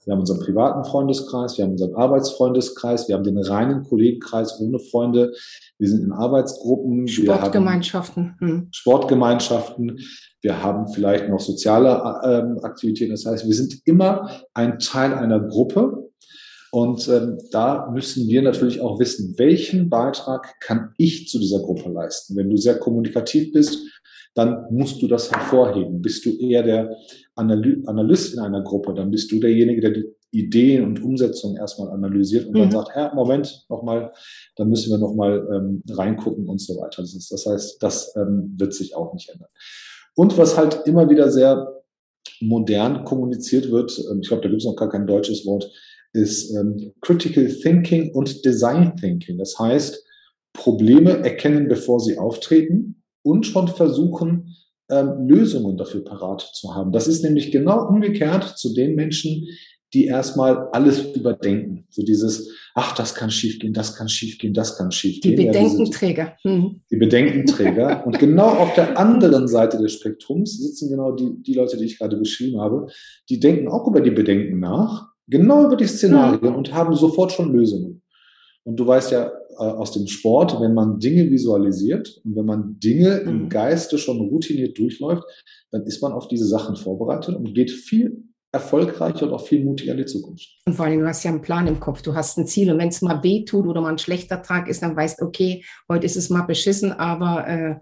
Wir 0.07 0.13
haben 0.13 0.21
unseren 0.21 0.39
privaten 0.39 0.85
Freundeskreis, 0.85 1.59
wir 1.59 1.65
haben 1.65 1.73
unseren 1.73 1.95
Arbeitsfreundeskreis, 1.97 3.09
wir 3.09 3.17
haben 3.17 3.25
den 3.25 3.39
reinen 3.39 3.83
Kollegenkreis 3.83 4.61
ohne 4.61 4.79
Freunde, 4.79 5.33
wir 5.79 5.89
sind 5.89 6.05
in 6.05 6.13
Arbeitsgruppen. 6.13 7.09
Sportgemeinschaften. 7.09 8.37
Hm. 8.39 8.69
Sportgemeinschaften. 8.71 9.99
Wir 10.41 10.63
haben 10.63 10.87
vielleicht 10.93 11.29
noch 11.29 11.41
soziale 11.41 11.89
äh, 12.23 12.65
Aktivitäten. 12.65 13.11
Das 13.11 13.27
heißt, 13.27 13.47
wir 13.47 13.55
sind 13.55 13.81
immer 13.85 14.31
ein 14.55 14.79
Teil 14.79 15.13
einer 15.13 15.41
Gruppe. 15.41 16.09
Und 16.71 17.09
ähm, 17.09 17.39
da 17.51 17.91
müssen 17.91 18.29
wir 18.29 18.43
natürlich 18.43 18.81
auch 18.81 19.01
wissen, 19.01 19.35
welchen 19.39 19.91
Beitrag 19.91 20.61
kann 20.61 20.93
ich 20.99 21.29
zu 21.29 21.41
dieser 21.41 21.61
Gruppe 21.61 21.91
leisten. 21.91 22.37
Wenn 22.37 22.51
du 22.51 22.57
sehr 22.57 22.79
kommunikativ 22.79 23.53
bist, 23.53 23.81
dann 24.35 24.67
musst 24.71 25.03
du 25.03 25.09
das 25.09 25.33
hervorheben. 25.33 26.01
Bist 26.01 26.25
du 26.27 26.31
eher 26.31 26.63
der 26.63 26.97
Analyst 27.37 28.35
in 28.35 28.41
einer 28.41 28.63
Gruppe, 28.63 28.95
dann 28.95 29.11
bist 29.11 29.31
du 29.31 29.39
derjenige, 29.39 29.81
der 29.81 29.91
die 29.91 30.07
Ideen 30.31 30.85
und 30.85 31.03
Umsetzung 31.03 31.57
erstmal 31.57 31.91
analysiert 31.91 32.47
und 32.47 32.55
mhm. 32.55 32.59
dann 32.59 32.71
sagt, 32.73 32.91
ja, 32.97 33.15
Moment, 33.15 33.65
nochmal, 33.69 34.13
da 34.57 34.65
müssen 34.65 34.91
wir 34.91 34.99
nochmal 34.99 35.47
ähm, 35.55 35.83
reingucken 35.89 36.49
und 36.49 36.61
so 36.61 36.75
weiter. 36.75 37.03
Das, 37.03 37.15
ist, 37.15 37.31
das 37.31 37.47
heißt, 37.47 37.83
das 37.83 38.15
ähm, 38.17 38.55
wird 38.59 38.75
sich 38.75 38.97
auch 38.97 39.15
nicht 39.15 39.29
ändern. 39.29 39.49
Und 40.15 40.37
was 40.37 40.57
halt 40.57 40.83
immer 40.87 41.09
wieder 41.09 41.31
sehr 41.31 41.83
modern 42.41 43.05
kommuniziert 43.05 43.71
wird, 43.71 43.99
ähm, 44.11 44.21
ich 44.21 44.29
glaube, 44.29 44.43
da 44.43 44.49
gibt 44.49 44.61
es 44.61 44.67
noch 44.67 44.77
gar 44.77 44.89
kein 44.91 45.07
deutsches 45.07 45.47
Wort, 45.47 45.71
ist 46.13 46.55
ähm, 46.55 46.93
Critical 47.01 47.47
Thinking 47.47 48.15
und 48.15 48.45
Design 48.45 48.97
Thinking. 48.97 49.39
Das 49.39 49.59
heißt, 49.59 50.05
Probleme 50.53 51.19
erkennen, 51.19 51.69
bevor 51.69 52.01
sie 52.01 52.19
auftreten 52.19 53.03
und 53.23 53.47
schon 53.47 53.69
versuchen, 53.69 54.57
ähm, 54.91 55.27
Lösungen 55.27 55.77
dafür 55.77 56.05
parat 56.05 56.41
zu 56.41 56.75
haben. 56.75 56.93
Das 56.93 57.09
ist 57.09 57.23
nämlich 57.23 57.51
genau 57.51 57.87
umgekehrt 57.89 58.57
zu 58.57 58.75
den 58.75 58.95
Menschen, 58.95 59.49
die 59.95 60.07
erstmal 60.07 60.69
alles 60.73 61.15
überdenken. 61.15 61.87
So 61.91 62.03
dieses, 62.03 62.51
ach, 62.75 62.95
das 62.95 63.15
kann 63.15 63.31
schiefgehen, 63.31 63.73
das 63.73 63.95
kann 63.95 64.09
schiefgehen, 64.09 64.53
das 64.53 64.77
kann 64.77 64.91
schiefgehen. 64.91 65.37
Die 65.37 65.47
Bedenkenträger. 65.47 66.35
Ja, 66.45 66.51
mhm. 66.51 66.83
Die 66.91 66.97
Bedenkenträger. 66.97 68.03
Und 68.07 68.19
genau 68.19 68.49
auf 68.49 68.75
der 68.75 68.99
anderen 68.99 69.49
Seite 69.49 69.79
des 69.79 69.93
Spektrums 69.95 70.59
sitzen 70.59 70.91
genau 70.91 71.13
die, 71.13 71.43
die 71.43 71.55
Leute, 71.55 71.77
die 71.77 71.85
ich 71.85 71.99
gerade 71.99 72.17
beschrieben 72.17 72.61
habe. 72.61 72.89
Die 73.31 73.41
denken 73.41 73.69
auch 73.69 73.87
über 73.87 74.01
die 74.01 74.11
Bedenken 74.11 74.59
nach, 74.59 75.09
genau 75.29 75.67
über 75.67 75.77
die 75.77 75.87
Szenarien 75.87 76.51
mhm. 76.51 76.57
und 76.57 76.75
haben 76.75 76.95
sofort 76.95 77.33
schon 77.33 77.53
Lösungen. 77.53 78.03
Und 78.67 78.77
du 78.77 78.87
weißt 78.87 79.13
ja 79.13 79.31
äh, 79.51 79.63
aus 79.63 79.93
dem 79.93 80.09
Sport, 80.09 80.61
wenn 80.61 80.75
man 80.75 80.99
Dinge 80.99 81.31
visualisiert 81.31 82.21
und 82.25 82.35
wenn 82.35 82.47
man 82.47 82.81
Dinge 82.81 83.23
mhm. 83.23 83.29
im 83.29 83.49
Geiste 83.49 83.97
schon 83.97 84.21
routiniert 84.21 84.77
durchläuft, 84.77 85.23
dann 85.71 85.85
ist 85.85 86.03
man 86.03 86.13
auf 86.13 86.27
diese 86.27 86.47
Sachen 86.47 86.75
vorbereitet 86.75 87.37
und 87.37 87.55
geht 87.55 87.71
viel 87.71 88.25
erfolgreicher 88.51 89.27
und 89.27 89.35
auch 89.35 89.47
viel 89.47 89.65
mutiger 89.65 89.93
in 89.93 89.99
die 89.99 90.07
Zukunft. 90.07 90.49
Und 90.67 90.75
vor 90.75 90.87
allem, 90.87 91.01
du 91.01 91.07
hast 91.07 91.23
ja 91.23 91.31
einen 91.31 91.43
Plan 91.43 91.69
im 91.69 91.79
Kopf, 91.79 92.03
du 92.03 92.15
hast 92.15 92.39
ein 92.39 92.47
Ziel 92.49 92.73
und 92.73 92.79
wenn 92.79 92.89
es 92.89 93.03
mal 93.03 93.23
weh 93.23 93.45
tut 93.45 93.67
oder 93.67 93.81
mal 93.81 93.93
ein 93.93 93.99
schlechter 93.99 94.43
Tag 94.43 94.69
ist, 94.69 94.83
dann 94.83 94.97
weißt, 94.97 95.23
okay, 95.23 95.63
heute 95.89 96.05
ist 96.05 96.17
es 96.17 96.29
mal 96.29 96.43
beschissen, 96.43 96.91
aber 96.91 97.47
äh, 97.47 97.75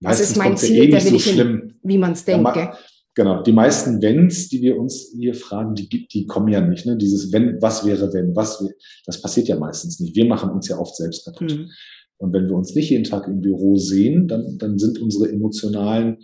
das 0.00 0.20
ist 0.20 0.36
mein 0.36 0.56
Ziel, 0.56 0.84
eh 0.84 0.90
da 0.90 1.02
will 1.02 1.10
so 1.10 1.16
ich 1.16 1.30
hin, 1.30 1.80
wie 1.82 1.98
man 1.98 2.12
es 2.12 2.24
denkt. 2.24 2.54
Ja, 2.54 2.78
genau, 3.16 3.42
die 3.42 3.52
meisten 3.52 4.00
Wenns, 4.00 4.48
die 4.48 4.62
wir 4.62 4.78
uns 4.78 5.12
hier 5.18 5.34
fragen, 5.34 5.74
die, 5.74 6.06
die 6.06 6.26
kommen 6.26 6.48
ja 6.48 6.60
nicht. 6.60 6.86
Ne? 6.86 6.96
Dieses 6.96 7.32
Wenn, 7.32 7.60
was 7.60 7.84
wäre, 7.84 8.12
wenn, 8.12 8.36
was, 8.36 8.64
das 9.04 9.20
passiert 9.20 9.48
ja 9.48 9.58
meistens 9.58 9.98
nicht. 9.98 10.14
Wir 10.14 10.26
machen 10.26 10.50
uns 10.50 10.68
ja 10.68 10.78
oft 10.78 10.94
selbst 10.94 11.24
kaputt. 11.24 11.52
Mhm. 11.52 11.70
Und 12.18 12.32
wenn 12.32 12.48
wir 12.48 12.54
uns 12.54 12.74
nicht 12.74 12.90
jeden 12.90 13.04
Tag 13.04 13.26
im 13.26 13.40
Büro 13.40 13.76
sehen, 13.76 14.28
dann, 14.28 14.56
dann 14.58 14.78
sind 14.78 15.00
unsere 15.00 15.30
emotionalen 15.30 16.18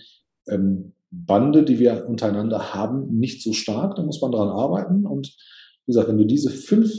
ähm, 0.49 0.93
Bande, 1.11 1.65
die 1.65 1.79
wir 1.79 2.07
untereinander 2.07 2.73
haben, 2.73 3.19
nicht 3.19 3.43
so 3.43 3.53
stark. 3.53 3.97
Da 3.97 4.03
muss 4.03 4.21
man 4.21 4.33
dran 4.33 4.49
arbeiten. 4.49 5.07
Und 5.07 5.35
wie 5.87 5.93
gesagt, 5.93 6.09
wenn 6.09 6.19
du 6.19 6.25
diese 6.25 6.51
fünf 6.51 6.93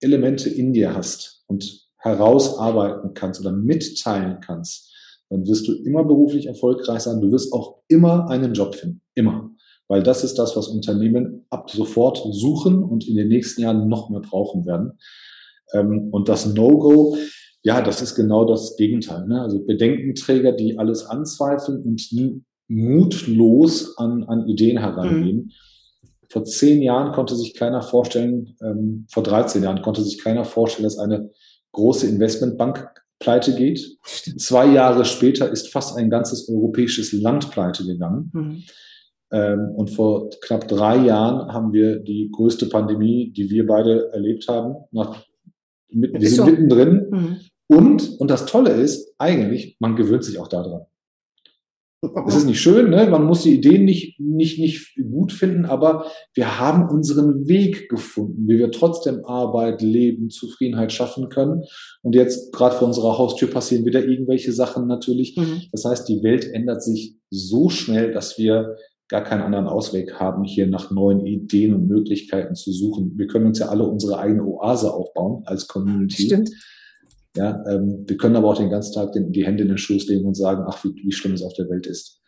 Elemente 0.00 0.50
in 0.50 0.72
dir 0.72 0.94
hast 0.94 1.44
und 1.46 1.84
herausarbeiten 1.98 3.14
kannst 3.14 3.40
oder 3.40 3.52
mitteilen 3.52 4.40
kannst, 4.40 4.93
dann 5.34 5.46
wirst 5.46 5.66
du 5.66 5.72
immer 5.72 6.04
beruflich 6.04 6.46
erfolgreich 6.46 7.00
sein. 7.00 7.20
Du 7.20 7.32
wirst 7.32 7.52
auch 7.52 7.80
immer 7.88 8.30
einen 8.30 8.54
Job 8.54 8.74
finden. 8.74 9.00
Immer. 9.14 9.50
Weil 9.88 10.02
das 10.02 10.24
ist 10.24 10.38
das, 10.38 10.56
was 10.56 10.68
Unternehmen 10.68 11.44
ab 11.50 11.70
sofort 11.70 12.22
suchen 12.30 12.82
und 12.82 13.06
in 13.06 13.16
den 13.16 13.28
nächsten 13.28 13.62
Jahren 13.62 13.88
noch 13.88 14.10
mehr 14.10 14.20
brauchen 14.20 14.64
werden. 14.64 14.92
Ähm, 15.72 16.08
und 16.12 16.28
das 16.28 16.46
No-Go, 16.46 17.16
ja, 17.62 17.82
das 17.82 18.00
ist 18.00 18.14
genau 18.14 18.44
das 18.44 18.76
Gegenteil. 18.76 19.26
Ne? 19.26 19.42
Also 19.42 19.64
Bedenkenträger, 19.64 20.52
die 20.52 20.78
alles 20.78 21.04
anzweifeln 21.06 21.82
und 21.82 22.00
mutlos 22.68 23.98
an, 23.98 24.24
an 24.24 24.48
Ideen 24.48 24.78
herangehen. 24.78 25.36
Mhm. 25.36 25.50
Vor 26.28 26.44
zehn 26.44 26.80
Jahren 26.80 27.12
konnte 27.12 27.36
sich 27.36 27.54
keiner 27.54 27.82
vorstellen, 27.82 28.56
ähm, 28.62 29.06
vor 29.10 29.22
13 29.22 29.62
Jahren 29.62 29.82
konnte 29.82 30.02
sich 30.02 30.22
keiner 30.22 30.44
vorstellen, 30.44 30.84
dass 30.84 30.98
eine 30.98 31.30
große 31.72 32.06
Investmentbank 32.06 32.88
pleite 33.24 33.54
geht. 33.54 33.98
Zwei 34.36 34.66
Jahre 34.66 35.04
später 35.04 35.50
ist 35.50 35.72
fast 35.72 35.96
ein 35.96 36.10
ganzes 36.10 36.48
europäisches 36.48 37.12
Land 37.12 37.50
pleite 37.50 37.84
gegangen. 37.84 38.30
Mhm. 38.32 38.62
Ähm, 39.32 39.70
und 39.74 39.90
vor 39.90 40.30
knapp 40.42 40.68
drei 40.68 40.96
Jahren 40.98 41.52
haben 41.52 41.72
wir 41.72 41.98
die 41.98 42.30
größte 42.30 42.66
Pandemie, 42.66 43.32
die 43.32 43.50
wir 43.50 43.66
beide 43.66 44.12
erlebt 44.12 44.46
haben. 44.46 44.76
Nach, 44.92 45.24
mit, 45.88 46.12
wir 46.12 46.28
sind 46.28 46.36
so. 46.36 46.44
mittendrin. 46.44 47.06
Mhm. 47.10 47.36
Und, 47.66 48.20
und 48.20 48.30
das 48.30 48.46
Tolle 48.46 48.70
ist, 48.70 49.14
eigentlich, 49.18 49.76
man 49.80 49.96
gewöhnt 49.96 50.22
sich 50.22 50.38
auch 50.38 50.48
daran. 50.48 50.82
Es 52.26 52.36
ist 52.36 52.46
nicht 52.46 52.60
schön, 52.60 52.90
ne? 52.90 53.06
man 53.08 53.24
muss 53.24 53.42
die 53.42 53.54
Ideen 53.54 53.84
nicht, 53.84 54.18
nicht, 54.20 54.58
nicht 54.58 54.96
gut 55.10 55.32
finden, 55.32 55.64
aber 55.64 56.06
wir 56.34 56.58
haben 56.58 56.88
unseren 56.88 57.46
Weg 57.48 57.88
gefunden, 57.88 58.48
wie 58.48 58.58
wir 58.58 58.70
trotzdem 58.70 59.24
Arbeit, 59.24 59.82
Leben, 59.82 60.30
Zufriedenheit 60.30 60.92
schaffen 60.92 61.28
können. 61.28 61.64
Und 62.02 62.14
jetzt 62.14 62.52
gerade 62.52 62.76
vor 62.76 62.88
unserer 62.88 63.18
Haustür 63.18 63.48
passieren 63.48 63.84
wieder 63.84 64.04
irgendwelche 64.04 64.52
Sachen 64.52 64.86
natürlich. 64.86 65.36
Mhm. 65.36 65.62
Das 65.72 65.84
heißt, 65.84 66.08
die 66.08 66.22
Welt 66.22 66.44
ändert 66.52 66.82
sich 66.82 67.16
so 67.30 67.68
schnell, 67.68 68.12
dass 68.12 68.38
wir 68.38 68.76
gar 69.08 69.22
keinen 69.22 69.42
anderen 69.42 69.66
Ausweg 69.66 70.14
haben, 70.14 70.44
hier 70.44 70.66
nach 70.66 70.90
neuen 70.90 71.26
Ideen 71.26 71.74
und 71.74 71.88
Möglichkeiten 71.88 72.54
zu 72.54 72.72
suchen. 72.72 73.12
Wir 73.16 73.26
können 73.26 73.46
uns 73.46 73.58
ja 73.58 73.68
alle 73.68 73.84
unsere 73.84 74.18
eigene 74.18 74.44
Oase 74.44 74.92
aufbauen 74.92 75.42
als 75.46 75.68
Community. 75.68 76.24
Stimmt. 76.24 76.50
Ja, 77.36 77.64
ähm, 77.68 78.04
wir 78.06 78.16
können 78.16 78.36
aber 78.36 78.48
auch 78.48 78.56
den 78.56 78.70
ganzen 78.70 78.94
Tag 78.94 79.12
den, 79.12 79.32
die 79.32 79.44
Hände 79.44 79.62
in 79.62 79.68
den 79.68 79.78
Schoß 79.78 80.06
legen 80.06 80.26
und 80.26 80.34
sagen, 80.34 80.64
ach, 80.68 80.84
wie, 80.84 80.94
wie 80.94 81.12
schlimm 81.12 81.34
es 81.34 81.42
auf 81.42 81.54
der 81.54 81.68
Welt 81.68 81.86
ist. 81.86 82.20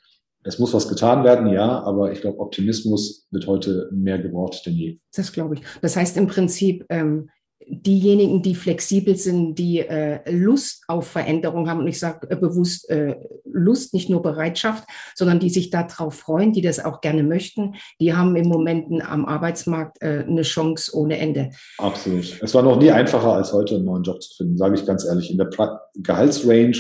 Es 0.43 0.59
muss 0.59 0.75
was 0.75 0.89
getan 0.89 1.25
werden, 1.25 1.49
ja, 1.49 1.83
aber 1.83 2.13
ich 2.13 2.21
glaube, 2.21 2.39
Optimismus 2.39 3.27
wird 3.33 3.47
heute 3.49 3.89
mehr 3.93 4.21
gebraucht 4.21 4.65
denn 4.65 4.75
je. 4.75 4.99
Das 5.15 5.33
glaube 5.33 5.57
ich. 5.57 5.63
Das 5.83 5.97
heißt 5.97 6.17
im 6.17 6.29
Prinzip, 6.29 6.85
ähm, 6.89 7.31
diejenigen, 7.69 8.43
die 8.43 8.55
flexibel 8.55 9.17
sind, 9.17 9.57
die 9.57 9.81
äh, 9.81 10.21
Lust 10.31 10.85
auf 10.87 11.09
Veränderung 11.09 11.69
haben, 11.69 11.81
und 11.81 11.89
ich 11.89 11.99
sage 11.99 12.31
äh, 12.31 12.37
bewusst 12.37 12.89
äh, 12.91 13.17
Lust, 13.45 13.93
nicht 13.93 14.09
nur 14.09 14.23
Bereitschaft, 14.23 14.85
sondern 15.15 15.41
die 15.41 15.51
sich 15.51 15.71
darauf 15.71 16.15
freuen, 16.15 16.53
die 16.53 16.63
das 16.63 16.85
auch 16.85 17.01
gerne 17.01 17.23
möchten, 17.23 17.75
die 18.01 18.15
haben 18.15 18.37
im 18.37 18.49
Moment 18.49 19.03
am 19.03 19.25
Arbeitsmarkt 19.27 20.01
äh, 20.01 20.25
eine 20.27 20.43
Chance 20.43 20.97
ohne 20.97 21.19
Ende. 21.19 21.51
Absolut. 21.79 22.39
Es 22.41 22.55
war 22.55 22.63
noch 22.63 22.79
nie 22.79 22.91
einfacher 22.91 23.33
als 23.33 23.53
heute, 23.53 23.77
einen 23.77 23.85
neuen 23.85 24.05
Job 24.05 24.23
zu 24.23 24.37
finden, 24.37 24.57
sage 24.57 24.77
ich 24.77 24.87
ganz 24.87 25.05
ehrlich. 25.05 25.31
In 25.31 25.39
der 25.39 25.51
Gehaltsrange 25.97 26.77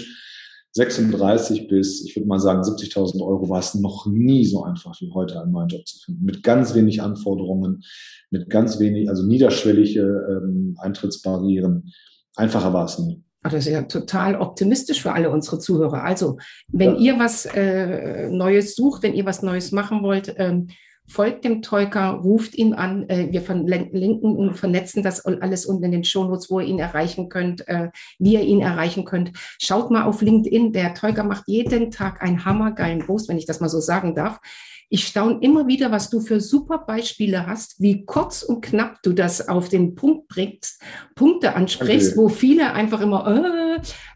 36 0.76 1.68
bis, 1.68 2.04
ich 2.04 2.14
würde 2.14 2.28
mal 2.28 2.38
sagen, 2.38 2.60
70.000 2.60 3.22
Euro 3.22 3.48
war 3.48 3.60
es 3.60 3.74
noch 3.74 4.06
nie 4.06 4.44
so 4.44 4.62
einfach 4.62 4.94
wie 5.00 5.10
heute, 5.10 5.40
einen 5.40 5.52
neuen 5.52 5.68
Job 5.68 5.86
zu 5.86 5.98
finden. 6.04 6.24
Mit 6.24 6.42
ganz 6.42 6.74
wenig 6.74 7.00
Anforderungen, 7.00 7.82
mit 8.30 8.50
ganz 8.50 8.78
wenig, 8.78 9.08
also 9.08 9.24
niederschwellige 9.24 10.02
ähm, 10.02 10.76
Eintrittsbarrieren. 10.78 11.90
Einfacher 12.36 12.74
war 12.74 12.84
es 12.84 12.98
nie. 12.98 13.22
Das 13.42 13.54
ist 13.54 13.68
ja 13.68 13.82
total 13.82 14.36
optimistisch 14.36 15.00
für 15.00 15.12
alle 15.12 15.30
unsere 15.30 15.58
Zuhörer. 15.58 16.04
Also, 16.04 16.36
wenn 16.68 16.96
ja. 16.96 17.14
ihr 17.14 17.18
was 17.18 17.46
äh, 17.46 18.28
Neues 18.28 18.74
sucht, 18.74 19.02
wenn 19.02 19.14
ihr 19.14 19.24
was 19.24 19.42
Neues 19.42 19.72
machen 19.72 20.02
wollt, 20.02 20.34
ähm, 20.36 20.66
folgt 21.06 21.44
dem 21.44 21.62
Teuker, 21.62 22.10
ruft 22.10 22.54
ihn 22.54 22.74
an. 22.74 23.08
Äh, 23.08 23.28
wir 23.30 23.42
verlinken 23.42 24.36
und 24.36 24.54
vernetzen 24.54 25.02
das 25.02 25.24
alles 25.24 25.66
unten 25.66 25.84
in 25.84 25.92
den 25.92 26.04
Shownotes, 26.04 26.50
wo 26.50 26.60
ihr 26.60 26.66
ihn 26.66 26.78
erreichen 26.78 27.28
könnt, 27.28 27.66
äh, 27.68 27.90
wie 28.18 28.34
ihr 28.34 28.42
ihn 28.42 28.60
erreichen 28.60 29.04
könnt. 29.04 29.32
Schaut 29.60 29.90
mal 29.90 30.04
auf 30.04 30.22
LinkedIn. 30.22 30.72
Der 30.72 30.94
Teuker 30.94 31.24
macht 31.24 31.44
jeden 31.46 31.90
Tag 31.90 32.22
einen 32.22 32.44
hammergeilen 32.44 33.06
Post, 33.06 33.28
wenn 33.28 33.38
ich 33.38 33.46
das 33.46 33.60
mal 33.60 33.68
so 33.68 33.80
sagen 33.80 34.14
darf. 34.14 34.40
Ich 34.88 35.04
staune 35.04 35.38
immer 35.40 35.66
wieder, 35.66 35.90
was 35.90 36.10
du 36.10 36.20
für 36.20 36.40
super 36.40 36.78
Beispiele 36.78 37.46
hast, 37.46 37.80
wie 37.80 38.04
kurz 38.04 38.44
und 38.44 38.60
knapp 38.60 39.02
du 39.02 39.12
das 39.12 39.48
auf 39.48 39.68
den 39.68 39.96
Punkt 39.96 40.28
bringst, 40.28 40.80
Punkte 41.16 41.56
ansprichst, 41.56 42.12
okay. 42.12 42.18
wo 42.18 42.28
viele 42.28 42.72
einfach 42.72 43.00
immer 43.00 43.26
äh, 43.26 43.65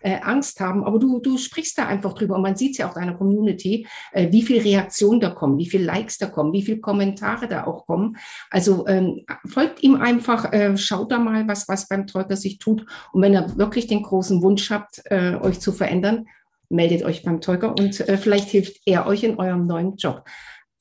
äh, 0.01 0.19
Angst 0.23 0.61
haben. 0.61 0.85
Aber 0.85 0.99
du, 0.99 1.21
du 1.21 1.39
sprichst 1.39 1.79
da 1.79 1.87
einfach 1.87 2.15
drüber 2.15 2.37
und 2.37 2.43
man 2.43 2.57
sieht 2.57 2.73
es 2.73 2.79
ja 2.79 2.89
auch 2.89 2.95
deiner 2.95 3.15
Community, 3.15 3.87
äh, 4.13 4.31
wie 4.33 4.43
viel 4.43 4.61
Reaktionen 4.61 5.21
da 5.21 5.31
kommen, 5.31 5.59
wie 5.59 5.69
viel 5.69 5.85
Likes 5.85 6.19
da 6.19 6.27
kommen, 6.27 6.53
wie 6.53 6.63
viel 6.63 6.81
Kommentare 6.81 7.49
da 7.49 7.65
auch 7.65 7.87
kommen. 7.87 8.17
Also 8.51 8.87
ähm, 8.87 9.25
folgt 9.47 9.83
ihm 9.83 9.97
einfach, 9.97 10.53
äh, 10.53 10.77
schaut 10.77 11.13
da 11.13 11.19
mal, 11.19 11.47
was, 11.49 11.69
was 11.69 11.89
beim 11.89 12.07
Teuter 12.07 12.37
sich 12.37 12.59
tut. 12.59 12.87
Und 13.13 13.23
wenn 13.23 13.35
ihr 13.35 13.57
wirklich 13.57 13.87
den 13.87 14.03
großen 14.03 14.43
Wunsch 14.43 14.71
habt, 14.71 15.03
äh, 15.07 15.37
euch 15.37 15.61
zu 15.61 15.73
verändern, 15.73 16.27
meldet 16.69 17.05
euch 17.05 17.23
beim 17.23 17.41
Teuker 17.41 17.75
und 17.77 18.01
äh, 18.09 18.17
vielleicht 18.17 18.49
hilft 18.49 18.81
er 18.87 19.07
euch 19.07 19.25
in 19.25 19.39
eurem 19.39 19.67
neuen 19.67 19.97
Job. 19.97 20.25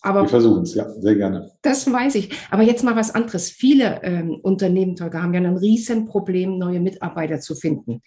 Aber 0.02 0.22
wir 0.22 0.30
versuchen 0.30 0.64
es, 0.64 0.76
ja, 0.76 0.90
sehr 0.90 1.16
gerne. 1.16 1.52
Das 1.62 1.92
weiß 1.92 2.16
ich. 2.16 2.32
Aber 2.52 2.64
jetzt 2.64 2.84
mal 2.84 2.96
was 2.96 3.14
anderes. 3.14 3.50
Viele 3.50 4.02
ähm, 4.04 4.40
Unternehmen, 4.42 4.96
Tolga, 4.96 5.22
haben 5.22 5.34
ja 5.34 5.42
ein 5.42 5.58
Riesenproblem, 5.58 6.58
neue 6.58 6.80
Mitarbeiter 6.80 7.42
zu 7.42 7.54
finden. 7.54 8.02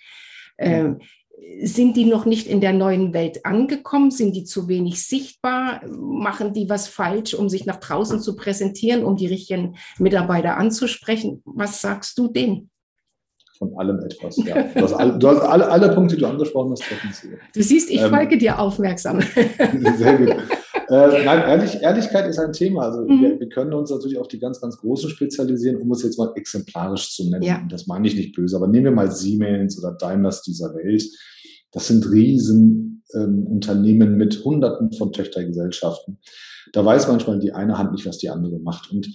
Ähm, 0.63 1.01
sind 1.65 1.97
die 1.97 2.05
noch 2.05 2.25
nicht 2.25 2.47
in 2.47 2.61
der 2.61 2.73
neuen 2.73 3.15
Welt 3.15 3.45
angekommen? 3.45 4.11
Sind 4.11 4.35
die 4.35 4.45
zu 4.45 4.69
wenig 4.69 5.07
sichtbar? 5.07 5.81
Machen 5.89 6.53
die 6.53 6.69
was 6.69 6.89
falsch, 6.89 7.35
um 7.35 7.49
sich 7.49 7.67
nach 7.67 7.77
draußen 7.77 8.21
zu 8.21 8.37
präsentieren, 8.37 9.05
um 9.05 9.17
die 9.17 9.27
richtigen 9.27 9.77
Mitarbeiter 9.99 10.57
anzusprechen? 10.57 11.43
Was 11.45 11.81
sagst 11.81 12.19
du 12.19 12.29
denen? 12.29 12.71
Von 13.59 13.77
allem 13.79 14.01
etwas, 14.01 14.37
ja. 14.39 14.63
Du 14.75 14.83
hast, 14.83 14.95
alle, 14.95 15.19
du 15.19 15.29
hast 15.29 15.41
alle, 15.41 15.69
alle 15.69 15.95
Punkte, 15.95 16.17
die 16.17 16.23
du 16.23 16.29
angesprochen 16.29 16.73
hast, 16.73 16.83
treffen 16.83 17.13
zu. 17.13 17.29
Du 17.55 17.63
siehst, 17.63 17.91
ich 17.91 18.01
ähm, 18.01 18.11
folge 18.11 18.39
dir 18.39 18.59
aufmerksam. 18.59 19.21
Sehr 19.97 20.19
gut. 20.19 20.37
Äh, 20.93 21.25
nein, 21.25 21.39
Ehrlich, 21.49 21.81
Ehrlichkeit 21.81 22.29
ist 22.29 22.39
ein 22.39 22.53
Thema. 22.53 22.83
Also 22.83 23.01
mhm. 23.03 23.23
wir, 23.23 23.41
wir, 23.41 23.49
können 23.49 23.73
uns 23.73 23.91
natürlich 23.91 24.19
auf 24.19 24.29
die 24.29 24.39
ganz, 24.39 24.61
ganz 24.61 24.77
Großen 24.77 25.09
spezialisieren, 25.09 25.79
um 25.79 25.91
es 25.93 26.03
jetzt 26.03 26.19
mal 26.19 26.33
exemplarisch 26.35 27.15
zu 27.15 27.31
nennen. 27.31 27.43
Ja. 27.43 27.67
Das 27.71 27.87
meine 27.87 28.07
ich 28.07 28.15
nicht 28.15 28.35
böse, 28.35 28.57
aber 28.57 28.69
nehmen 28.69 28.85
wir 28.85 28.93
mal 28.93 29.11
Siemens 29.11 29.79
oder 29.79 29.97
Daimlers 29.99 30.43
dieser 30.43 30.75
Welt. 30.75 31.03
Das 31.71 31.87
sind 31.87 32.11
riesen 32.11 33.03
ähm, 33.15 33.47
Unternehmen 33.47 34.19
mit 34.19 34.45
Hunderten 34.45 34.93
von 34.93 35.13
Töchtergesellschaften. 35.13 36.19
Da 36.75 36.85
weiß 36.85 37.09
manchmal 37.09 37.39
die 37.39 37.53
eine 37.53 37.79
Hand 37.79 37.93
nicht, 37.93 38.05
was 38.05 38.19
die 38.19 38.29
andere 38.29 38.59
macht. 38.59 38.93
Und 38.93 39.09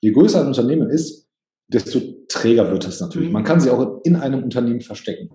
je 0.00 0.12
größer 0.12 0.40
ein 0.40 0.46
Unternehmen 0.46 0.88
ist, 0.88 1.28
desto 1.70 2.00
träger 2.28 2.70
wird 2.70 2.86
es 2.86 3.00
natürlich. 3.00 3.28
Mhm. 3.28 3.34
Man 3.34 3.44
kann 3.44 3.60
sie 3.60 3.68
auch 3.68 4.00
in 4.04 4.16
einem 4.16 4.42
Unternehmen 4.42 4.80
verstecken. 4.80 5.28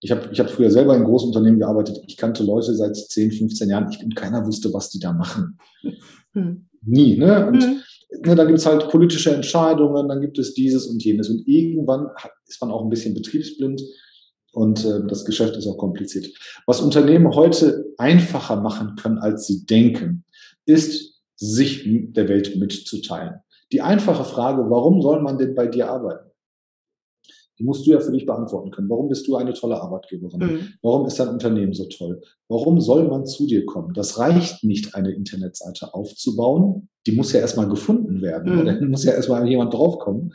Ich 0.00 0.10
habe 0.10 0.28
ich 0.32 0.40
hab 0.40 0.50
früher 0.50 0.70
selber 0.70 0.96
in 0.96 1.04
großen 1.04 1.28
Unternehmen 1.28 1.58
gearbeitet. 1.58 2.00
Ich 2.06 2.16
kannte 2.16 2.42
Leute 2.42 2.74
seit 2.74 2.96
10, 2.96 3.32
15 3.32 3.68
Jahren 3.68 3.90
ich, 3.90 4.02
und 4.02 4.16
keiner 4.16 4.46
wusste, 4.46 4.72
was 4.72 4.90
die 4.90 4.98
da 4.98 5.12
machen. 5.12 5.58
Hm. 6.32 6.66
Nie. 6.82 7.16
Ne? 7.16 7.46
Und 7.46 7.62
hm. 7.62 7.80
ne, 8.24 8.34
dann 8.34 8.46
gibt 8.46 8.58
es 8.58 8.66
halt 8.66 8.88
politische 8.88 9.34
Entscheidungen, 9.34 10.08
dann 10.08 10.20
gibt 10.20 10.38
es 10.38 10.54
dieses 10.54 10.86
und 10.86 11.02
jenes. 11.04 11.28
Und 11.28 11.46
irgendwann 11.46 12.08
ist 12.46 12.60
man 12.62 12.70
auch 12.70 12.82
ein 12.82 12.88
bisschen 12.88 13.14
betriebsblind 13.14 13.82
und 14.52 14.84
äh, 14.84 15.06
das 15.06 15.24
Geschäft 15.24 15.56
ist 15.56 15.66
auch 15.66 15.76
kompliziert. 15.76 16.28
Was 16.66 16.80
Unternehmen 16.80 17.34
heute 17.34 17.84
einfacher 17.98 18.56
machen 18.60 18.96
können, 18.96 19.18
als 19.18 19.46
sie 19.46 19.66
denken, 19.66 20.24
ist, 20.66 21.20
sich 21.36 21.84
der 21.86 22.28
Welt 22.28 22.56
mitzuteilen. 22.56 23.40
Die 23.72 23.80
einfache 23.80 24.24
Frage, 24.24 24.68
warum 24.68 25.00
soll 25.00 25.22
man 25.22 25.38
denn 25.38 25.54
bei 25.54 25.66
dir 25.66 25.88
arbeiten? 25.88 26.29
Die 27.60 27.64
musst 27.64 27.86
du 27.86 27.90
ja 27.90 28.00
für 28.00 28.10
dich 28.10 28.24
beantworten 28.24 28.70
können. 28.70 28.88
Warum 28.88 29.08
bist 29.08 29.28
du 29.28 29.36
eine 29.36 29.52
tolle 29.52 29.80
Arbeitgeberin? 29.80 30.40
Mhm. 30.40 30.60
Warum 30.80 31.06
ist 31.06 31.20
dein 31.20 31.28
Unternehmen 31.28 31.74
so 31.74 31.84
toll? 31.84 32.22
Warum 32.48 32.80
soll 32.80 33.06
man 33.06 33.26
zu 33.26 33.46
dir 33.46 33.66
kommen? 33.66 33.92
Das 33.92 34.18
reicht 34.18 34.64
nicht, 34.64 34.94
eine 34.94 35.10
Internetseite 35.10 35.92
aufzubauen. 35.92 36.88
Die 37.06 37.12
muss 37.12 37.32
ja 37.32 37.40
erstmal 37.40 37.68
gefunden 37.68 38.22
werden. 38.22 38.60
Mhm. 38.60 38.64
Da 38.64 38.86
muss 38.86 39.04
ja 39.04 39.12
erstmal 39.12 39.46
jemand 39.46 39.74
draufkommen. 39.74 40.32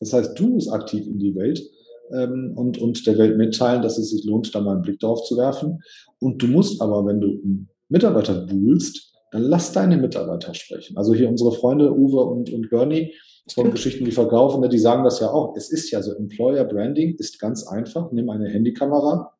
Das 0.00 0.14
heißt, 0.14 0.38
du 0.38 0.48
musst 0.48 0.72
aktiv 0.72 1.06
in 1.06 1.18
die 1.18 1.34
Welt 1.34 1.62
ähm, 2.10 2.54
und, 2.56 2.78
und 2.78 3.06
der 3.06 3.18
Welt 3.18 3.36
mitteilen, 3.36 3.82
dass 3.82 3.98
es 3.98 4.10
sich 4.10 4.24
lohnt, 4.24 4.54
da 4.54 4.60
mal 4.60 4.72
einen 4.72 4.82
Blick 4.82 4.98
drauf 4.98 5.24
zu 5.24 5.36
werfen. 5.36 5.80
Und 6.20 6.42
du 6.42 6.46
musst 6.46 6.80
aber, 6.80 7.04
wenn 7.04 7.20
du 7.20 7.28
einen 7.28 7.68
Mitarbeiter 7.90 8.46
buhlst, 8.46 9.12
dann 9.30 9.42
lass 9.42 9.72
deine 9.72 9.98
Mitarbeiter 9.98 10.54
sprechen. 10.54 10.96
Also 10.96 11.12
hier 11.12 11.28
unsere 11.28 11.52
Freunde 11.52 11.94
Uwe 11.94 12.24
und, 12.24 12.50
und 12.50 12.70
Bernie 12.70 13.12
von 13.50 13.70
Geschichten, 13.70 14.04
die 14.04 14.12
verkaufen, 14.12 14.60
ne, 14.60 14.68
die 14.68 14.78
sagen 14.78 15.04
das 15.04 15.20
ja 15.20 15.30
auch. 15.30 15.56
Es 15.56 15.70
ist 15.70 15.90
ja 15.90 16.02
so, 16.02 16.12
Employer 16.12 16.64
Branding 16.64 17.16
ist 17.16 17.40
ganz 17.40 17.66
einfach. 17.66 18.12
Nimm 18.12 18.30
eine 18.30 18.48
Handykamera 18.48 19.32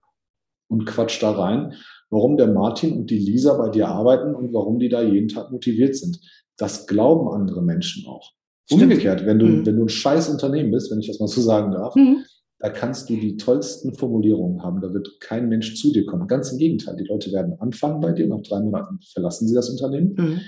und 0.68 0.86
quatsch 0.86 1.22
da 1.22 1.30
rein, 1.32 1.74
warum 2.10 2.36
der 2.36 2.48
Martin 2.48 2.96
und 2.98 3.10
die 3.10 3.18
Lisa 3.18 3.54
bei 3.54 3.68
dir 3.68 3.88
arbeiten 3.88 4.34
und 4.34 4.52
warum 4.52 4.78
die 4.78 4.88
da 4.88 5.02
jeden 5.02 5.28
Tag 5.28 5.52
motiviert 5.52 5.96
sind. 5.96 6.20
Das 6.56 6.86
glauben 6.86 7.28
andere 7.28 7.62
Menschen 7.62 8.06
auch. 8.06 8.32
Umgekehrt, 8.70 9.26
wenn 9.26 9.38
du, 9.38 9.46
mhm. 9.46 9.66
wenn 9.66 9.76
du 9.76 9.84
ein 9.84 9.88
scheiß 9.88 10.28
Unternehmen 10.30 10.70
bist, 10.70 10.90
wenn 10.90 11.00
ich 11.00 11.08
das 11.08 11.20
mal 11.20 11.28
so 11.28 11.40
sagen 11.40 11.72
darf, 11.72 11.94
mhm. 11.94 12.24
da 12.58 12.70
kannst 12.70 13.10
du 13.10 13.16
die 13.16 13.36
tollsten 13.36 13.94
Formulierungen 13.94 14.62
haben. 14.62 14.80
Da 14.80 14.92
wird 14.94 15.20
kein 15.20 15.48
Mensch 15.48 15.76
zu 15.76 15.92
dir 15.92 16.06
kommen. 16.06 16.26
Ganz 16.26 16.52
im 16.52 16.58
Gegenteil. 16.58 16.96
Die 16.96 17.04
Leute 17.04 17.32
werden 17.32 17.54
anfangen 17.60 18.00
bei 18.00 18.12
dir. 18.12 18.26
Nach 18.26 18.40
drei 18.40 18.60
Monaten 18.60 18.98
verlassen 19.12 19.46
sie 19.46 19.54
das 19.54 19.68
Unternehmen 19.68 20.14
mhm. 20.16 20.40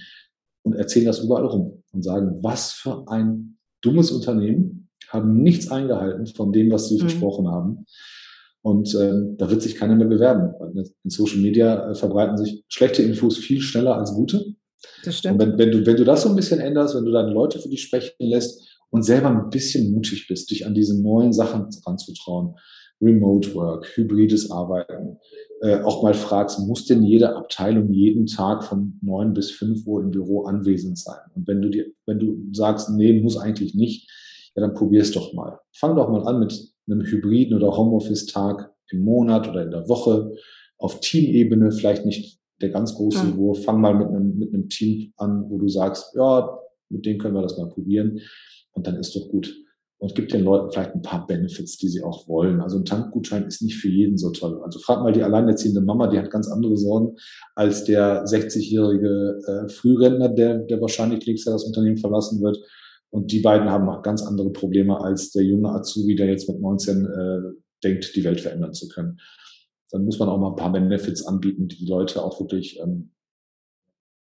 Und 0.65 0.75
erzählen 0.75 1.07
das 1.07 1.21
überall 1.21 1.47
rum 1.47 1.83
und 1.93 2.03
sagen, 2.03 2.39
was 2.43 2.73
für 2.73 3.07
ein 3.09 3.59
dummes 3.83 4.11
Unternehmen, 4.11 4.89
haben 5.09 5.43
nichts 5.43 5.71
eingehalten 5.71 6.27
von 6.27 6.53
dem, 6.53 6.71
was 6.71 6.89
sie 6.89 6.97
mhm. 6.97 7.01
versprochen 7.01 7.49
haben. 7.49 7.87
Und 8.63 8.95
äh, 8.95 9.13
da 9.37 9.51
wird 9.51 9.61
sich 9.61 9.77
keiner 9.77 9.95
mehr 9.95 10.07
bewerben. 10.07 10.55
In 11.05 11.11
Social 11.11 11.39
Media 11.39 11.91
äh, 11.91 11.95
verbreiten 11.95 12.39
sich 12.39 12.65
schlechte 12.69 13.03
Infos 13.03 13.37
viel 13.37 13.61
schneller 13.61 13.97
als 13.97 14.15
gute. 14.15 14.43
Das 15.05 15.19
stimmt. 15.19 15.35
Und 15.35 15.41
wenn, 15.41 15.59
wenn, 15.59 15.71
du, 15.71 15.87
wenn 15.87 15.97
du 15.97 16.05
das 16.05 16.23
so 16.23 16.31
ein 16.31 16.37
bisschen 16.37 16.61
änderst, 16.61 16.95
wenn 16.95 17.05
du 17.05 17.13
deine 17.13 17.31
Leute 17.31 17.59
für 17.59 17.69
dich 17.69 17.83
sprechen 17.83 18.15
lässt 18.21 18.81
und 18.91 19.03
selber 19.03 19.29
ein 19.29 19.51
bisschen 19.51 19.93
mutig 19.93 20.27
bist, 20.29 20.51
dich 20.51 20.67
an 20.67 20.75
diese 20.75 21.01
neuen 21.01 21.35
Sachen 21.35 21.69
ranzutrauen, 21.87 22.55
Remote 23.03 23.55
Work, 23.55 23.87
hybrides 23.97 24.51
Arbeiten, 24.51 25.19
äh, 25.65 25.81
auch 25.83 26.03
mal 26.03 26.13
fragst, 26.13 26.61
muss 26.61 26.85
denn 26.85 27.03
jede 27.03 27.35
Abteilung 27.35 27.91
jeden 27.91 28.27
Tag 28.27 28.65
von 28.65 28.99
neun 29.01 29.33
bis 29.33 29.51
fünf 29.51 29.87
Uhr 29.87 30.03
im 30.03 30.11
Büro 30.11 30.43
anwesend 30.43 30.99
sein? 30.99 31.21
Und 31.35 31.49
wenn 31.49 31.63
du 31.63 31.71
dir, 31.71 31.87
wenn 32.05 32.19
du 32.19 32.37
sagst, 32.53 32.91
nee, 32.91 33.19
muss 33.23 33.39
eigentlich 33.39 33.75
nicht, 33.75 34.11
ja, 34.55 34.61
dann 34.61 34.75
probier 34.75 35.01
es 35.01 35.13
doch 35.13 35.33
mal. 35.33 35.59
Fang 35.73 35.97
doch 35.97 36.11
mal 36.11 36.23
an 36.29 36.39
mit 36.39 36.55
einem 36.87 37.01
hybriden 37.01 37.57
oder 37.57 37.75
Homeoffice-Tag 37.75 38.75
im 38.91 39.01
Monat 39.01 39.49
oder 39.49 39.63
in 39.63 39.71
der 39.71 39.89
Woche 39.89 40.35
auf 40.77 41.01
Teamebene, 41.01 41.73
vielleicht 41.73 42.05
nicht 42.05 42.39
der 42.61 42.69
ganz 42.69 42.95
große 42.95 43.25
mhm. 43.25 43.37
Wurf. 43.39 43.65
Fang 43.65 43.81
mal 43.81 43.95
mit 43.95 44.09
einem, 44.09 44.37
mit 44.37 44.53
einem 44.53 44.69
Team 44.69 45.15
an, 45.17 45.49
wo 45.49 45.57
du 45.57 45.69
sagst, 45.69 46.15
ja, 46.15 46.59
mit 46.91 47.07
denen 47.07 47.19
können 47.19 47.37
wir 47.37 47.43
das 47.43 47.57
mal 47.57 47.71
probieren. 47.71 48.21
Und 48.73 48.87
dann 48.87 48.97
ist 48.97 49.17
doch 49.17 49.31
gut. 49.31 49.55
Und 49.99 50.15
gibt 50.15 50.33
den 50.33 50.45
Leuten 50.45 50.71
vielleicht 50.71 50.95
ein 50.95 51.03
paar 51.03 51.27
Benefits, 51.27 51.79
die 51.79 51.89
sie 51.89 52.03
auch 52.03 52.29
wollen. 52.29 52.61
Also 52.61 52.79
ein 52.79 52.85
Tankgutschein 52.85 53.47
ist 53.47 53.63
nicht 53.63 53.77
für 53.77 53.89
jeden 53.89 54.19
so 54.19 54.31
toll. 54.31 54.61
Also 54.63 54.79
frag 54.79 55.03
mal 55.03 55.13
die 55.13 55.23
alleinerziehende 55.23 55.81
Mama, 55.81 56.09
die 56.09 56.19
hat 56.19 56.31
ganz 56.31 56.49
andere 56.49 56.77
Sorgen 56.77 57.17
als 57.55 57.85
der 57.85 58.25
60-jährige 58.25 59.41
äh, 59.47 59.69
Frührentner, 59.69 60.29
der, 60.29 60.59
der 60.59 60.81
wahrscheinlich 60.81 61.27
nächstes 61.27 61.47
Jahr 61.47 61.55
das 61.55 61.65
Unternehmen 61.65 61.97
verlassen 61.97 62.43
wird. 62.43 62.59
Und 63.11 63.33
die 63.33 63.41
beiden 63.41 63.71
haben 63.71 63.89
auch 63.89 64.03
ganz 64.03 64.23
andere 64.23 64.51
Probleme 64.51 65.01
als 65.01 65.31
der 65.31 65.45
junge 65.45 65.71
Azubi, 65.71 66.17
der 66.17 66.27
jetzt 66.27 66.49
mit 66.49 66.61
19 66.61 67.07
äh, 67.07 67.41
denkt, 67.83 68.15
die 68.17 68.25
Welt 68.25 68.41
verändern 68.41 68.75
zu 68.75 68.89
können 68.89 69.19
dann 69.95 70.05
muss 70.05 70.19
man 70.19 70.29
auch 70.29 70.39
mal 70.39 70.51
ein 70.51 70.57
paar 70.57 70.73
Benefits 70.73 71.25
anbieten, 71.25 71.69
die 71.69 71.77
die 71.77 71.87
Leute 71.87 72.21
auch 72.21 72.41
wirklich 72.41 72.81
ähm, 72.81 73.13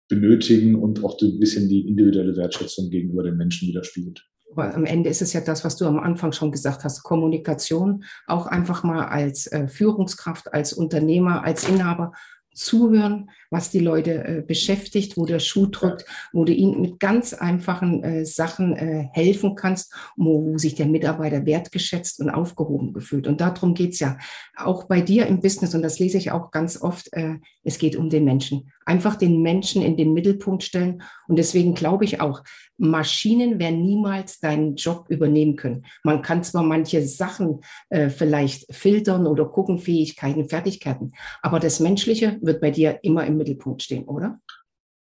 benötigen 0.08 0.74
und 0.74 1.04
auch 1.04 1.16
ein 1.22 1.38
bisschen 1.38 1.68
die 1.68 1.86
individuelle 1.86 2.36
Wertschätzung 2.36 2.90
gegenüber 2.90 3.22
den 3.22 3.36
Menschen 3.36 3.68
widerspiegelt. 3.68 4.28
Aber 4.52 4.74
am 4.74 4.84
Ende 4.84 5.08
ist 5.10 5.22
es 5.22 5.32
ja 5.32 5.40
das, 5.40 5.64
was 5.64 5.76
du 5.76 5.86
am 5.86 5.98
Anfang 5.98 6.32
schon 6.32 6.50
gesagt 6.50 6.84
hast, 6.84 7.02
Kommunikation, 7.02 8.04
auch 8.26 8.46
einfach 8.46 8.82
mal 8.82 9.06
als 9.06 9.46
äh, 9.46 9.68
Führungskraft, 9.68 10.52
als 10.52 10.72
Unternehmer, 10.72 11.44
als 11.44 11.68
Inhaber 11.68 12.12
zuhören, 12.52 13.30
was 13.50 13.70
die 13.70 13.78
Leute 13.78 14.24
äh, 14.24 14.42
beschäftigt, 14.46 15.16
wo 15.16 15.26
der 15.26 15.38
Schuh 15.38 15.66
drückt, 15.66 16.04
wo 16.32 16.44
du 16.44 16.52
ihnen 16.52 16.80
mit 16.80 17.00
ganz 17.00 17.32
einfachen 17.32 18.02
äh, 18.02 18.24
Sachen 18.24 18.76
äh, 18.76 19.08
helfen 19.12 19.54
kannst, 19.54 19.94
wo, 20.16 20.44
wo, 20.46 20.58
sich 20.58 20.74
der 20.74 20.86
Mitarbeiter 20.86 21.46
wertgeschätzt 21.46 22.20
und 22.20 22.30
aufgehoben 22.30 22.92
gefühlt. 22.92 23.26
Und 23.26 23.40
darum 23.40 23.74
geht's 23.74 24.00
ja 24.00 24.18
auch 24.56 24.84
bei 24.84 25.00
dir 25.00 25.26
im 25.26 25.40
Business, 25.40 25.74
und 25.74 25.82
das 25.82 25.98
lese 25.98 26.18
ich 26.18 26.30
auch 26.30 26.50
ganz 26.50 26.80
oft, 26.80 27.12
äh, 27.12 27.36
es 27.62 27.78
geht 27.78 27.96
um 27.96 28.10
den 28.10 28.24
Menschen. 28.24 28.70
Einfach 28.84 29.16
den 29.16 29.42
Menschen 29.42 29.82
in 29.82 29.96
den 29.96 30.12
Mittelpunkt 30.12 30.62
stellen. 30.62 31.02
Und 31.28 31.38
deswegen 31.38 31.74
glaube 31.74 32.04
ich 32.04 32.20
auch, 32.20 32.42
Maschinen 32.80 33.58
werden 33.58 33.82
niemals 33.82 34.40
deinen 34.40 34.74
Job 34.74 35.06
übernehmen 35.10 35.56
können. 35.56 35.84
Man 36.02 36.22
kann 36.22 36.42
zwar 36.42 36.62
manche 36.62 37.06
Sachen 37.06 37.60
äh, 37.90 38.08
vielleicht 38.08 38.74
filtern 38.74 39.26
oder 39.26 39.44
gucken, 39.44 39.78
Fähigkeiten, 39.78 40.48
Fertigkeiten, 40.48 41.12
aber 41.42 41.60
das 41.60 41.78
Menschliche 41.78 42.38
wird 42.42 42.60
bei 42.60 42.70
dir 42.70 42.98
immer 43.02 43.26
im 43.26 43.36
Mittelpunkt 43.36 43.82
stehen, 43.82 44.04
oder? 44.04 44.40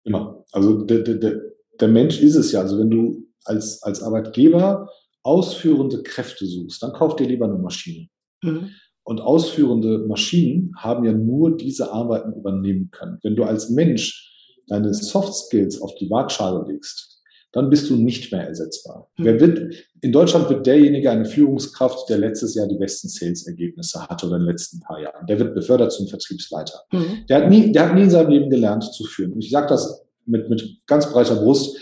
Immer. 0.03 0.43
Also 0.51 0.83
der, 0.83 0.99
der, 0.99 1.41
der 1.79 1.87
Mensch 1.87 2.19
ist 2.21 2.35
es 2.35 2.51
ja. 2.51 2.61
Also 2.61 2.79
wenn 2.79 2.89
du 2.89 3.25
als, 3.45 3.81
als 3.83 4.01
Arbeitgeber 4.01 4.89
ausführende 5.23 6.03
Kräfte 6.03 6.45
suchst, 6.45 6.83
dann 6.83 6.93
kauf 6.93 7.15
dir 7.15 7.27
lieber 7.27 7.45
eine 7.45 7.57
Maschine. 7.57 8.07
Mhm. 8.43 8.69
Und 9.05 9.19
ausführende 9.19 9.99
Maschinen 10.07 10.71
haben 10.77 11.03
ja 11.03 11.13
nur 11.13 11.57
diese 11.57 11.91
Arbeiten 11.91 12.33
übernehmen 12.33 12.89
können. 12.91 13.19
Wenn 13.23 13.35
du 13.35 13.43
als 13.43 13.69
Mensch 13.69 14.29
deine 14.67 14.93
Soft 14.93 15.33
Skills 15.33 15.81
auf 15.81 15.93
die 15.95 16.09
Waagschale 16.09 16.65
legst, 16.71 17.12
dann 17.53 17.69
bist 17.69 17.89
du 17.89 17.95
nicht 17.95 18.31
mehr 18.31 18.47
ersetzbar. 18.47 19.09
Mhm. 19.17 19.23
Wer 19.23 19.39
wird, 19.39 19.75
in 20.01 20.11
Deutschland 20.11 20.49
wird 20.49 20.65
derjenige 20.65 21.09
eine 21.09 21.25
Führungskraft, 21.25 22.09
der 22.09 22.17
letztes 22.17 22.55
Jahr 22.55 22.67
die 22.67 22.77
besten 22.77 23.07
Sales-Ergebnisse 23.07 24.07
hatte 24.07 24.25
oder 24.25 24.37
in 24.37 24.41
den 24.41 24.49
letzten 24.49 24.79
paar 24.79 24.99
Jahren. 24.99 25.25
Der 25.27 25.39
wird 25.39 25.53
befördert 25.53 25.91
zum 25.91 26.07
Vertriebsleiter. 26.07 26.81
Mhm. 26.91 27.25
Der, 27.29 27.37
hat 27.37 27.49
nie, 27.49 27.71
der 27.71 27.87
hat 27.87 27.95
nie 27.95 28.03
in 28.03 28.09
seinem 28.09 28.31
Leben 28.31 28.49
gelernt 28.49 28.83
zu 28.83 29.05
führen. 29.05 29.33
Und 29.33 29.43
ich 29.43 29.51
sage 29.51 29.67
das 29.67 30.03
mit, 30.25 30.49
mit 30.49 30.81
ganz 30.87 31.11
breiter 31.11 31.35
Brust. 31.35 31.77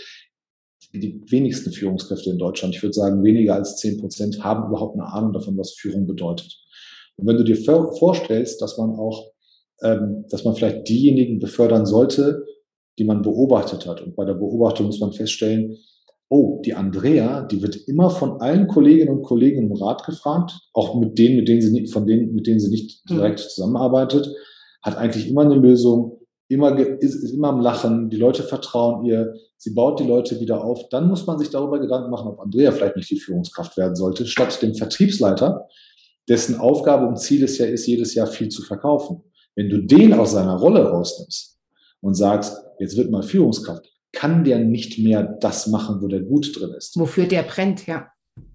Die 0.92 1.22
wenigsten 1.30 1.72
Führungskräfte 1.72 2.28
in 2.28 2.38
Deutschland, 2.38 2.74
ich 2.74 2.82
würde 2.82 2.92
sagen 2.92 3.24
weniger 3.24 3.54
als 3.54 3.76
zehn 3.76 3.98
Prozent, 3.98 4.44
haben 4.44 4.68
überhaupt 4.68 4.94
eine 4.94 5.10
Ahnung 5.10 5.32
davon, 5.32 5.56
was 5.56 5.72
Führung 5.72 6.06
bedeutet. 6.06 6.54
Und 7.16 7.26
wenn 7.26 7.38
du 7.38 7.44
dir 7.44 7.56
vorstellst, 7.56 8.60
dass 8.60 8.76
man 8.76 8.90
auch, 8.90 9.30
ähm, 9.82 10.26
dass 10.28 10.44
man 10.44 10.54
vielleicht 10.54 10.86
diejenigen 10.86 11.38
befördern 11.38 11.86
sollte, 11.86 12.44
die 12.98 13.04
man 13.04 13.22
beobachtet 13.22 13.86
hat. 13.86 14.00
Und 14.02 14.16
bei 14.16 14.24
der 14.24 14.34
Beobachtung 14.34 14.86
muss 14.86 15.00
man 15.00 15.12
feststellen, 15.12 15.78
oh, 16.28 16.62
die 16.64 16.74
Andrea, 16.74 17.42
die 17.42 17.60
wird 17.60 17.76
immer 17.88 18.08
von 18.08 18.40
allen 18.40 18.66
Kolleginnen 18.66 19.18
und 19.18 19.22
Kollegen 19.22 19.66
im 19.66 19.72
Rat 19.72 20.04
gefragt, 20.04 20.52
auch 20.72 20.98
mit 20.98 21.18
denen, 21.18 21.36
mit 21.36 21.48
denen 21.48 21.60
sie 21.60 21.72
nicht, 21.72 21.92
von 21.92 22.06
denen, 22.06 22.34
mit 22.34 22.46
denen 22.46 22.58
sie 22.58 22.70
nicht 22.70 23.02
mhm. 23.04 23.16
direkt 23.16 23.40
zusammenarbeitet, 23.40 24.34
hat 24.82 24.96
eigentlich 24.96 25.28
immer 25.28 25.42
eine 25.42 25.56
Lösung, 25.56 26.20
immer, 26.48 26.78
ist, 26.78 27.14
ist 27.22 27.32
immer 27.32 27.48
am 27.48 27.60
Lachen, 27.60 28.08
die 28.08 28.16
Leute 28.16 28.42
vertrauen 28.42 29.04
ihr, 29.04 29.34
sie 29.58 29.74
baut 29.74 30.00
die 30.00 30.06
Leute 30.06 30.40
wieder 30.40 30.64
auf. 30.64 30.88
Dann 30.88 31.08
muss 31.08 31.26
man 31.26 31.38
sich 31.38 31.50
darüber 31.50 31.78
Gedanken 31.78 32.10
machen, 32.10 32.28
ob 32.28 32.40
Andrea 32.40 32.72
vielleicht 32.72 32.96
nicht 32.96 33.10
die 33.10 33.20
Führungskraft 33.20 33.76
werden 33.76 33.94
sollte, 33.94 34.26
statt 34.26 34.60
dem 34.62 34.74
Vertriebsleiter, 34.74 35.68
dessen 36.28 36.58
Aufgabe 36.58 37.06
und 37.06 37.18
Ziel 37.18 37.44
es 37.44 37.58
ja 37.58 37.66
ist, 37.66 37.86
jedes 37.86 38.14
Jahr 38.14 38.26
viel 38.26 38.48
zu 38.48 38.62
verkaufen. 38.62 39.22
Wenn 39.54 39.68
du 39.68 39.82
den 39.82 40.14
aus 40.14 40.32
seiner 40.32 40.56
Rolle 40.56 40.88
rausnimmst 40.88 41.52
und 42.02 42.14
sagst, 42.14 42.62
jetzt 42.78 42.96
wird 42.96 43.10
mal 43.10 43.22
Führungskraft, 43.22 43.90
kann 44.12 44.44
der 44.44 44.58
nicht 44.58 44.98
mehr 44.98 45.22
das 45.40 45.66
machen, 45.68 46.02
wo 46.02 46.08
der 46.08 46.20
gut 46.20 46.58
drin 46.58 46.72
ist. 46.76 46.98
Wofür 46.98 47.26
der 47.26 47.42
brennt, 47.44 47.86
ja. 47.86 48.08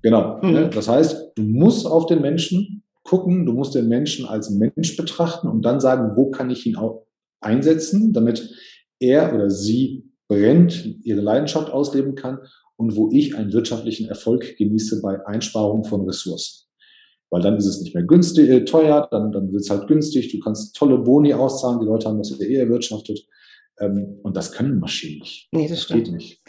Genau. 0.03 0.39
Mhm. 0.41 0.51
Ne? 0.51 0.69
Das 0.69 0.87
heißt, 0.87 1.31
du 1.35 1.41
musst 1.41 1.87
auf 1.87 2.05
den 2.05 2.21
Menschen 2.21 2.83
gucken, 3.03 3.45
du 3.45 3.53
musst 3.53 3.73
den 3.73 3.87
Menschen 3.87 4.25
als 4.25 4.49
Mensch 4.49 4.97
betrachten 4.97 5.47
und 5.47 5.63
dann 5.63 5.79
sagen, 5.79 6.15
wo 6.15 6.29
kann 6.29 6.49
ich 6.49 6.65
ihn 6.65 6.75
auch 6.75 7.07
einsetzen, 7.41 8.13
damit 8.13 8.53
er 8.99 9.33
oder 9.33 9.49
sie 9.49 10.11
brennt, 10.27 10.85
ihre 11.03 11.21
Leidenschaft 11.21 11.71
ausleben 11.71 12.15
kann 12.15 12.39
und 12.75 12.95
wo 12.95 13.09
ich 13.11 13.35
einen 13.35 13.53
wirtschaftlichen 13.53 14.07
Erfolg 14.07 14.57
genieße 14.57 15.01
bei 15.01 15.25
Einsparung 15.25 15.85
von 15.85 16.05
Ressourcen. 16.05 16.66
Weil 17.29 17.41
dann 17.41 17.57
ist 17.57 17.65
es 17.65 17.81
nicht 17.81 17.93
mehr 17.93 18.03
günstig, 18.03 18.49
äh, 18.49 18.63
teuer, 18.63 19.07
dann, 19.11 19.31
dann 19.31 19.51
wird 19.51 19.61
es 19.61 19.69
halt 19.69 19.87
günstig, 19.87 20.31
du 20.31 20.39
kannst 20.39 20.75
tolle 20.75 20.97
Boni 20.97 21.33
auszahlen, 21.33 21.79
die 21.79 21.85
Leute 21.85 22.07
haben 22.07 22.17
das 22.17 22.29
ja 22.29 22.45
eh 22.45 22.55
erwirtschaftet. 22.55 23.27
Ähm, 23.79 24.19
und 24.23 24.37
das 24.37 24.51
können 24.51 24.79
Maschinen 24.79 25.19
nicht. 25.19 25.49
Nee, 25.51 25.67
das, 25.67 25.87
das 25.87 25.95
geht 25.95 26.11
nicht. 26.11 26.41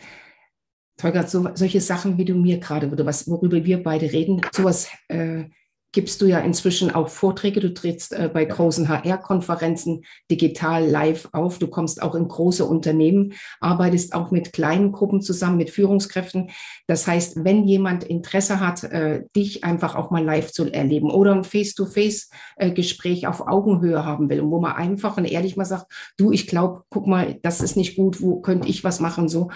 Tolga, 0.97 1.27
so, 1.27 1.49
solche 1.55 1.81
Sachen, 1.81 2.19
wie 2.19 2.25
du 2.25 2.35
mir 2.35 2.59
gerade, 2.59 2.89
oder 2.91 3.07
was, 3.07 3.29
worüber 3.29 3.65
wir 3.65 3.83
beide 3.83 4.13
reden, 4.13 4.41
sowas 4.53 4.89
äh, 5.09 5.45
gibst 5.93 6.21
du 6.21 6.27
ja 6.27 6.39
inzwischen 6.41 6.95
auch 6.95 7.09
Vorträge. 7.09 7.61
Du 7.61 7.73
trittst 7.73 8.13
äh, 8.13 8.31
bei 8.33 8.45
großen 8.45 8.89
HR-Konferenzen 8.89 10.05
digital 10.31 10.87
live 10.87 11.29
auf. 11.33 11.59
Du 11.59 11.69
kommst 11.69 12.03
auch 12.03 12.15
in 12.15 12.29
große 12.29 12.65
Unternehmen, 12.65 13.33
arbeitest 13.61 14.15
auch 14.15 14.31
mit 14.31 14.53
kleinen 14.53 14.93
Gruppen 14.93 15.23
zusammen, 15.23 15.57
mit 15.57 15.71
Führungskräften. 15.71 16.51
Das 16.87 17.07
heißt, 17.07 17.45
wenn 17.45 17.65
jemand 17.65 18.05
Interesse 18.05 18.61
hat, 18.61 18.85
äh, 18.85 19.25
dich 19.35 19.65
einfach 19.65 19.95
auch 19.95 20.11
mal 20.11 20.25
live 20.25 20.53
zu 20.53 20.71
erleben 20.71 21.11
oder 21.11 21.35
ein 21.35 21.45
Face-to-Face-Gespräch 21.45 23.27
auf 23.27 23.47
Augenhöhe 23.49 24.05
haben 24.05 24.29
will, 24.29 24.45
wo 24.45 24.61
man 24.61 24.73
einfach 24.73 25.17
und 25.17 25.25
ehrlich 25.25 25.57
mal 25.57 25.65
sagt, 25.65 25.87
du, 26.19 26.33
ich 26.33 26.47
glaube, 26.47 26.83
guck 26.91 27.07
mal, 27.07 27.39
das 27.43 27.61
ist 27.61 27.77
nicht 27.77 27.97
gut, 27.97 28.21
wo 28.21 28.41
könnte 28.41 28.69
ich 28.69 28.85
was 28.85 29.01
machen, 29.01 29.29
so 29.29 29.51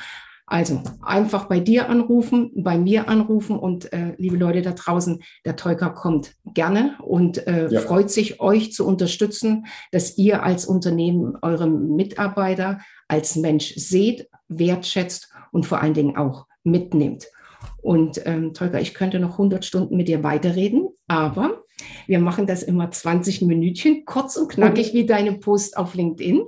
also 0.53 0.83
einfach 1.01 1.47
bei 1.47 1.61
dir 1.61 1.89
anrufen, 1.89 2.51
bei 2.55 2.77
mir 2.77 3.09
anrufen 3.09 3.59
und 3.59 3.91
äh, 3.95 4.15
liebe 4.19 4.37
Leute 4.37 4.61
da 4.61 4.73
draußen, 4.73 5.23
der 5.47 5.57
Teuker 5.57 5.89
kommt 5.89 6.35
gerne 6.45 6.99
und 7.01 7.47
äh, 7.47 7.69
ja. 7.71 7.81
freut 7.81 8.11
sich, 8.11 8.39
euch 8.39 8.71
zu 8.71 8.87
unterstützen, 8.87 9.65
dass 9.93 10.19
ihr 10.19 10.43
als 10.43 10.67
Unternehmen 10.67 11.39
eure 11.41 11.67
Mitarbeiter 11.67 12.81
als 13.09 13.35
Mensch 13.37 13.73
seht, 13.77 14.29
wertschätzt 14.49 15.33
und 15.53 15.65
vor 15.65 15.81
allen 15.81 15.95
Dingen 15.95 16.19
auch 16.19 16.47
mitnehmt. 16.65 17.29
Und 17.81 18.21
ähm, 18.27 18.53
Tolga, 18.53 18.79
ich 18.79 18.93
könnte 18.93 19.21
noch 19.21 19.33
100 19.33 19.65
Stunden 19.65 19.97
mit 19.97 20.07
dir 20.07 20.23
weiterreden, 20.23 20.91
aber 21.09 21.63
wir 22.07 22.19
machen 22.19 22.47
das 22.47 22.63
immer 22.63 22.91
20 22.91 23.41
Minütchen, 23.41 24.05
kurz 24.05 24.37
und 24.37 24.51
knackig 24.51 24.93
wie 24.93 25.07
deine 25.07 25.33
Post 25.33 25.79
auf 25.79 25.95
LinkedIn. 25.95 26.43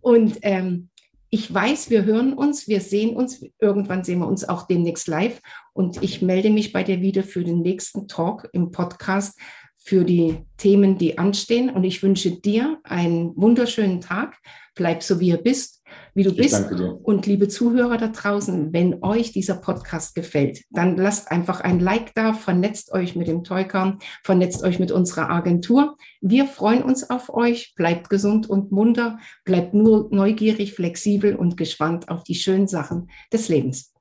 Und 0.00 0.38
ähm, 0.40 0.88
ich 1.34 1.52
weiß, 1.52 1.88
wir 1.88 2.04
hören 2.04 2.34
uns, 2.34 2.68
wir 2.68 2.82
sehen 2.82 3.16
uns. 3.16 3.42
Irgendwann 3.58 4.04
sehen 4.04 4.18
wir 4.18 4.28
uns 4.28 4.46
auch 4.46 4.66
demnächst 4.66 5.08
live. 5.08 5.40
Und 5.72 6.02
ich 6.02 6.20
melde 6.20 6.50
mich 6.50 6.74
bei 6.74 6.84
dir 6.84 7.00
wieder 7.00 7.22
für 7.22 7.42
den 7.42 7.62
nächsten 7.62 8.06
Talk 8.06 8.50
im 8.52 8.70
Podcast 8.70 9.40
für 9.78 10.04
die 10.04 10.44
Themen, 10.58 10.98
die 10.98 11.16
anstehen. 11.16 11.70
Und 11.70 11.84
ich 11.84 12.02
wünsche 12.02 12.32
dir 12.32 12.80
einen 12.84 13.34
wunderschönen 13.34 14.02
Tag. 14.02 14.36
Bleib 14.74 15.02
so, 15.02 15.20
wie 15.20 15.28
ihr 15.28 15.38
bist 15.38 15.81
wie 16.14 16.22
du 16.22 16.34
bist. 16.34 16.70
Und 17.02 17.26
liebe 17.26 17.48
Zuhörer 17.48 17.96
da 17.96 18.08
draußen, 18.08 18.72
wenn 18.72 19.02
euch 19.02 19.32
dieser 19.32 19.54
Podcast 19.54 20.14
gefällt, 20.14 20.62
dann 20.70 20.96
lasst 20.96 21.30
einfach 21.30 21.60
ein 21.60 21.80
Like 21.80 22.14
da, 22.14 22.32
vernetzt 22.34 22.92
euch 22.92 23.16
mit 23.16 23.28
dem 23.28 23.44
Teuker, 23.44 23.98
vernetzt 24.22 24.62
euch 24.62 24.78
mit 24.78 24.92
unserer 24.92 25.30
Agentur. 25.30 25.96
Wir 26.20 26.46
freuen 26.46 26.82
uns 26.82 27.08
auf 27.10 27.32
euch. 27.32 27.74
Bleibt 27.76 28.10
gesund 28.10 28.48
und 28.48 28.72
munter, 28.72 29.18
bleibt 29.44 29.74
nur 29.74 30.08
neugierig, 30.10 30.74
flexibel 30.74 31.34
und 31.34 31.56
gespannt 31.56 32.08
auf 32.08 32.24
die 32.24 32.34
schönen 32.34 32.68
Sachen 32.68 33.10
des 33.32 33.48
Lebens. 33.48 33.92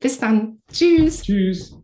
Bis 0.00 0.18
dann. 0.18 0.62
Tschüss. 0.72 1.22
Tschüss. 1.22 1.76